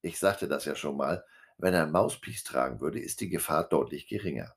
Ich 0.00 0.18
sagte 0.18 0.48
das 0.48 0.64
ja 0.64 0.74
schon 0.74 0.96
mal, 0.96 1.24
wenn 1.58 1.74
er 1.74 1.86
Mauspiece 1.86 2.44
tragen 2.44 2.80
würde, 2.80 3.00
ist 3.00 3.20
die 3.20 3.28
Gefahr 3.28 3.68
deutlich 3.68 4.06
geringer. 4.08 4.54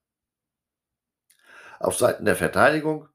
Auf 1.80 1.98
Seiten 1.98 2.26
der 2.26 2.36
Verteidigung 2.36 3.08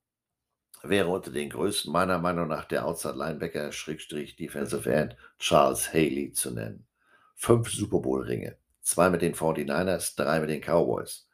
wäre 0.82 1.08
unter 1.08 1.30
den 1.30 1.50
größten 1.50 1.92
meiner 1.92 2.18
Meinung 2.18 2.48
nach 2.48 2.64
der 2.64 2.86
Outside 2.86 3.14
Linebacker 3.14 3.72
Schrägstrich 3.72 4.36
Defensive 4.36 4.90
End 4.90 5.16
Charles 5.38 5.92
Haley 5.92 6.32
zu 6.32 6.50
nennen. 6.50 6.86
Fünf 7.34 7.70
Super 7.70 8.00
Bowl 8.00 8.22
Ringe, 8.22 8.56
zwei 8.80 9.10
mit 9.10 9.22
den 9.22 9.34
49ers, 9.34 10.16
drei 10.16 10.40
mit 10.40 10.50
den 10.50 10.62
Cowboys. 10.62 11.28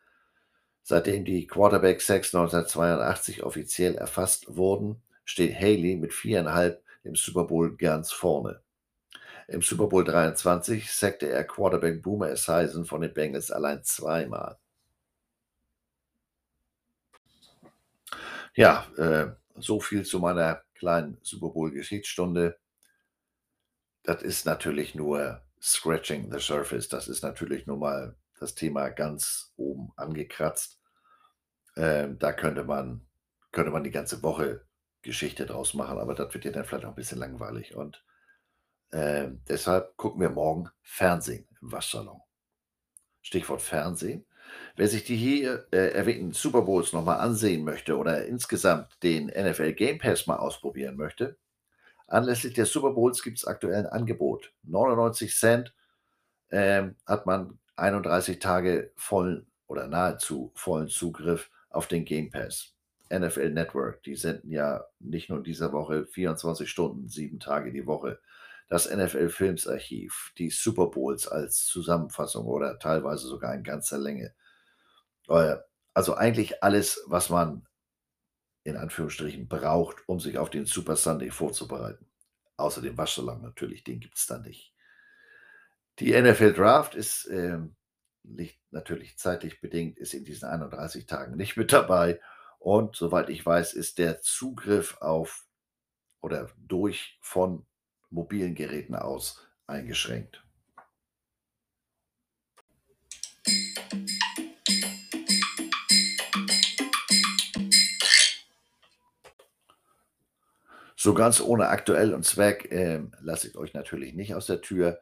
Seitdem 0.82 1.24
die 1.24 1.46
Quarterback 1.46 2.00
Sacks 2.00 2.34
1982 2.34 3.42
offiziell 3.42 3.94
erfasst 3.94 4.56
wurden, 4.56 5.02
steht 5.24 5.54
Haley 5.54 5.96
mit 5.96 6.12
viereinhalb 6.12 6.82
im 7.04 7.14
Super 7.14 7.44
Bowl 7.44 7.76
ganz 7.76 8.12
vorne. 8.12 8.60
Im 9.48 9.62
Super 9.62 9.88
Bowl 9.88 10.04
23 10.04 10.92
sackte 10.92 11.28
er 11.28 11.44
Quarterback 11.44 12.02
Boomer 12.02 12.30
Esiason 12.30 12.84
von 12.84 13.00
den 13.00 13.12
Bengals 13.12 13.50
allein 13.50 13.82
zweimal. 13.82 14.58
Ja, 18.54 18.86
äh, 18.96 19.30
so 19.56 19.80
viel 19.80 20.04
zu 20.04 20.18
meiner 20.18 20.62
kleinen 20.74 21.18
Super 21.22 21.50
Bowl 21.50 21.70
Geschichtsstunde. 21.70 22.58
Das 24.02 24.22
ist 24.22 24.46
natürlich 24.46 24.94
nur 24.94 25.42
scratching 25.60 26.32
the 26.32 26.40
surface. 26.40 26.88
Das 26.88 27.08
ist 27.08 27.22
natürlich 27.22 27.66
nur 27.66 27.76
mal 27.76 28.16
das 28.40 28.54
Thema 28.54 28.88
ganz 28.88 29.52
oben 29.56 29.92
angekratzt. 29.96 30.80
Ähm, 31.76 32.18
da 32.18 32.32
könnte 32.32 32.64
man, 32.64 33.06
könnte 33.52 33.70
man 33.70 33.84
die 33.84 33.90
ganze 33.90 34.22
Woche 34.22 34.66
Geschichte 35.02 35.46
draus 35.46 35.74
machen, 35.74 35.98
aber 35.98 36.14
das 36.14 36.34
wird 36.34 36.44
dir 36.44 36.52
dann 36.52 36.64
vielleicht 36.64 36.84
auch 36.84 36.90
ein 36.90 36.96
bisschen 36.96 37.18
langweilig. 37.18 37.74
Und 37.74 38.04
äh, 38.90 39.28
deshalb 39.48 39.96
gucken 39.96 40.20
wir 40.20 40.30
morgen 40.30 40.68
Fernsehen 40.82 41.46
im 41.60 41.70
Waschsalon. 41.70 42.20
Stichwort 43.22 43.62
Fernsehen. 43.62 44.26
Wer 44.74 44.88
sich 44.88 45.04
die 45.04 45.16
hier 45.16 45.66
äh, 45.70 45.92
erwähnten 45.92 46.32
Super 46.32 46.62
Bowls 46.62 46.92
nochmal 46.92 47.20
ansehen 47.20 47.62
möchte 47.62 47.96
oder 47.96 48.24
insgesamt 48.24 49.02
den 49.02 49.26
NFL 49.26 49.74
Game 49.74 49.98
Pass 49.98 50.26
mal 50.26 50.36
ausprobieren 50.36 50.96
möchte, 50.96 51.36
anlässlich 52.08 52.54
der 52.54 52.66
Super 52.66 52.90
Bowls 52.90 53.22
gibt 53.22 53.38
es 53.38 53.44
aktuell 53.44 53.76
ein 53.76 53.86
Angebot. 53.86 54.52
99 54.64 55.36
Cent 55.36 55.74
ähm, 56.50 56.96
hat 57.06 57.26
man 57.26 57.59
31 57.80 58.38
Tage 58.38 58.92
vollen 58.96 59.46
oder 59.66 59.86
nahezu 59.86 60.52
vollen 60.54 60.88
Zugriff 60.88 61.50
auf 61.70 61.86
den 61.86 62.04
Game 62.04 62.30
Pass. 62.30 62.74
NFL 63.12 63.50
Network, 63.50 64.02
die 64.04 64.14
senden 64.14 64.52
ja 64.52 64.84
nicht 65.00 65.28
nur 65.28 65.38
in 65.38 65.44
dieser 65.44 65.72
Woche 65.72 66.06
24 66.06 66.70
Stunden, 66.70 67.08
sieben 67.08 67.40
Tage 67.40 67.72
die 67.72 67.86
Woche 67.86 68.20
das 68.70 68.88
NFL-Filmsarchiv, 68.88 70.32
die 70.38 70.48
Super 70.48 70.86
Bowls 70.86 71.26
als 71.26 71.66
Zusammenfassung 71.66 72.46
oder 72.46 72.78
teilweise 72.78 73.26
sogar 73.26 73.52
in 73.52 73.64
ganzer 73.64 73.98
Länge. 73.98 74.32
Äh, 75.28 75.56
also 75.92 76.14
eigentlich 76.14 76.62
alles, 76.62 77.02
was 77.06 77.30
man 77.30 77.66
in 78.62 78.76
Anführungsstrichen 78.76 79.48
braucht, 79.48 80.08
um 80.08 80.20
sich 80.20 80.38
auf 80.38 80.50
den 80.50 80.66
Super 80.66 80.94
Sunday 80.94 81.30
vorzubereiten. 81.30 82.06
Außer 82.56 82.80
dem 82.80 82.96
Waschsalon 82.96 83.42
natürlich, 83.42 83.82
den 83.82 83.98
gibt 83.98 84.16
es 84.16 84.26
da 84.26 84.38
nicht. 84.38 84.69
Die 86.00 86.18
NFL 86.18 86.54
Draft 86.54 86.94
ist 86.94 87.26
äh, 87.26 87.58
natürlich 88.70 89.18
zeitlich 89.18 89.60
bedingt, 89.60 89.98
ist 89.98 90.14
in 90.14 90.24
diesen 90.24 90.48
31 90.48 91.04
Tagen 91.04 91.36
nicht 91.36 91.58
mit 91.58 91.74
dabei. 91.74 92.18
Und 92.58 92.96
soweit 92.96 93.28
ich 93.28 93.44
weiß, 93.44 93.74
ist 93.74 93.98
der 93.98 94.22
Zugriff 94.22 94.96
auf 95.02 95.44
oder 96.22 96.48
durch 96.56 97.18
von 97.20 97.66
mobilen 98.08 98.54
Geräten 98.54 98.94
aus 98.94 99.46
eingeschränkt. 99.66 100.42
So 110.96 111.12
ganz 111.12 111.42
ohne 111.42 111.68
aktuell 111.68 112.14
und 112.14 112.24
Zweck 112.24 112.72
äh, 112.72 113.02
lasse 113.20 113.48
ich 113.48 113.56
euch 113.56 113.74
natürlich 113.74 114.14
nicht 114.14 114.34
aus 114.34 114.46
der 114.46 114.62
Tür. 114.62 114.98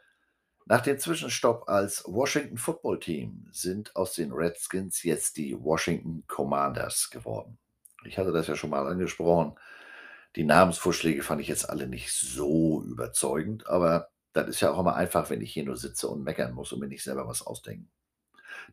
Nach 0.71 0.83
dem 0.83 0.99
Zwischenstopp 0.99 1.67
als 1.67 2.05
Washington 2.07 2.59
Football 2.59 3.01
Team 3.01 3.47
sind 3.51 3.97
aus 3.97 4.13
den 4.13 4.33
Redskins 4.33 5.03
jetzt 5.03 5.39
die 5.39 5.59
Washington 5.59 6.25
Commanders 6.27 7.09
geworden. 7.09 7.57
Ich 8.05 8.19
hatte 8.19 8.33
das 8.33 8.49
ja 8.49 8.55
schon 8.55 8.69
mal 8.69 8.87
angesprochen. 8.87 9.59
Die 10.37 10.45
Namensvorschläge 10.45 11.23
fand 11.23 11.41
ich 11.41 11.49
jetzt 11.49 11.71
alle 11.71 11.89
nicht 11.89 12.13
so 12.13 12.83
überzeugend, 12.83 13.67
aber 13.67 14.11
das 14.35 14.47
ist 14.49 14.61
ja 14.61 14.71
auch 14.71 14.79
immer 14.79 14.95
einfach, 14.95 15.31
wenn 15.31 15.41
ich 15.41 15.55
hier 15.55 15.65
nur 15.65 15.79
sitze 15.79 16.07
und 16.07 16.23
meckern 16.23 16.53
muss 16.53 16.71
und 16.71 16.81
mir 16.81 16.89
nicht 16.89 17.03
selber 17.03 17.27
was 17.27 17.41
ausdenken. 17.41 17.91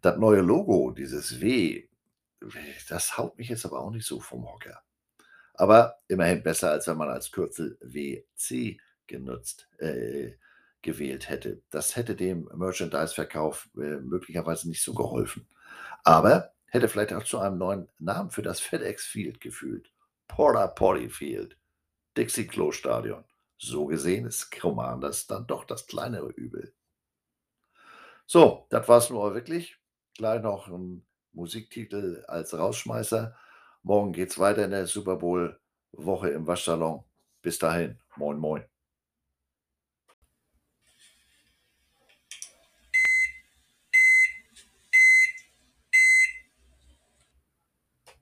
Das 0.02 0.18
neue 0.18 0.42
Logo, 0.42 0.92
dieses 0.92 1.40
W, 1.40 1.88
das 2.90 3.18
haut 3.18 3.38
mich 3.38 3.48
jetzt 3.48 3.66
aber 3.66 3.80
auch 3.80 3.92
nicht 3.92 4.06
so 4.06 4.20
vom 4.20 4.46
Hocker. 4.46 4.82
Aber 5.54 6.00
immerhin 6.10 6.44
besser, 6.44 6.72
als 6.72 6.88
wenn 6.88 6.98
man 6.98 7.08
als 7.08 7.32
Kürzel 7.32 7.78
WC 7.80 8.82
genutzt, 9.08 9.70
äh, 9.78 10.34
gewählt 10.86 11.28
hätte. 11.28 11.62
Das 11.72 11.98
hätte 11.98 12.16
dem 12.16 12.48
Merchandise-Verkauf 12.54 13.68
äh, 13.76 13.98
möglicherweise 13.98 14.70
nicht 14.70 14.84
so 14.84 14.94
geholfen. 14.94 15.48
Aber 16.04 16.54
hätte 16.68 16.88
vielleicht 16.88 17.12
auch 17.12 17.24
zu 17.24 17.40
einem 17.40 17.58
neuen 17.58 17.90
Namen 18.00 18.30
für 18.32 18.44
das 18.44 18.60
FedEx 18.62 19.06
Field 19.06 19.42
gefühlt. 19.42 19.92
Porta 20.28 20.68
Potty 20.68 21.10
Field, 21.10 21.58
Dixie 22.16 22.48
Klo 22.48 22.72
Stadion. 22.72 23.26
So 23.58 23.86
gesehen 23.86 24.26
ist 24.26 24.52
Commanders 24.52 25.28
dann 25.28 25.48
doch 25.48 25.66
das 25.66 25.88
kleinere 25.88 26.30
Übel. 26.30 26.74
So, 28.26 28.68
das 28.70 28.88
war 28.88 28.98
es 29.00 29.10
nur 29.10 29.34
wirklich. 29.34 29.78
Gleich 30.16 30.42
noch 30.42 30.68
ein 30.68 31.06
Musiktitel 31.34 32.24
als 32.28 32.58
Rausschmeißer. 32.58 33.36
Morgen 33.84 34.14
geht 34.14 34.32
es 34.32 34.40
weiter 34.40 34.66
in 34.66 34.72
der 34.72 34.88
Super 34.88 35.18
Bowl 35.18 35.60
Woche 35.92 36.30
im 36.30 36.48
Waschsalon. 36.48 37.04
Bis 37.42 37.60
dahin, 37.60 38.00
moin 38.18 38.38
moin. 38.38 38.75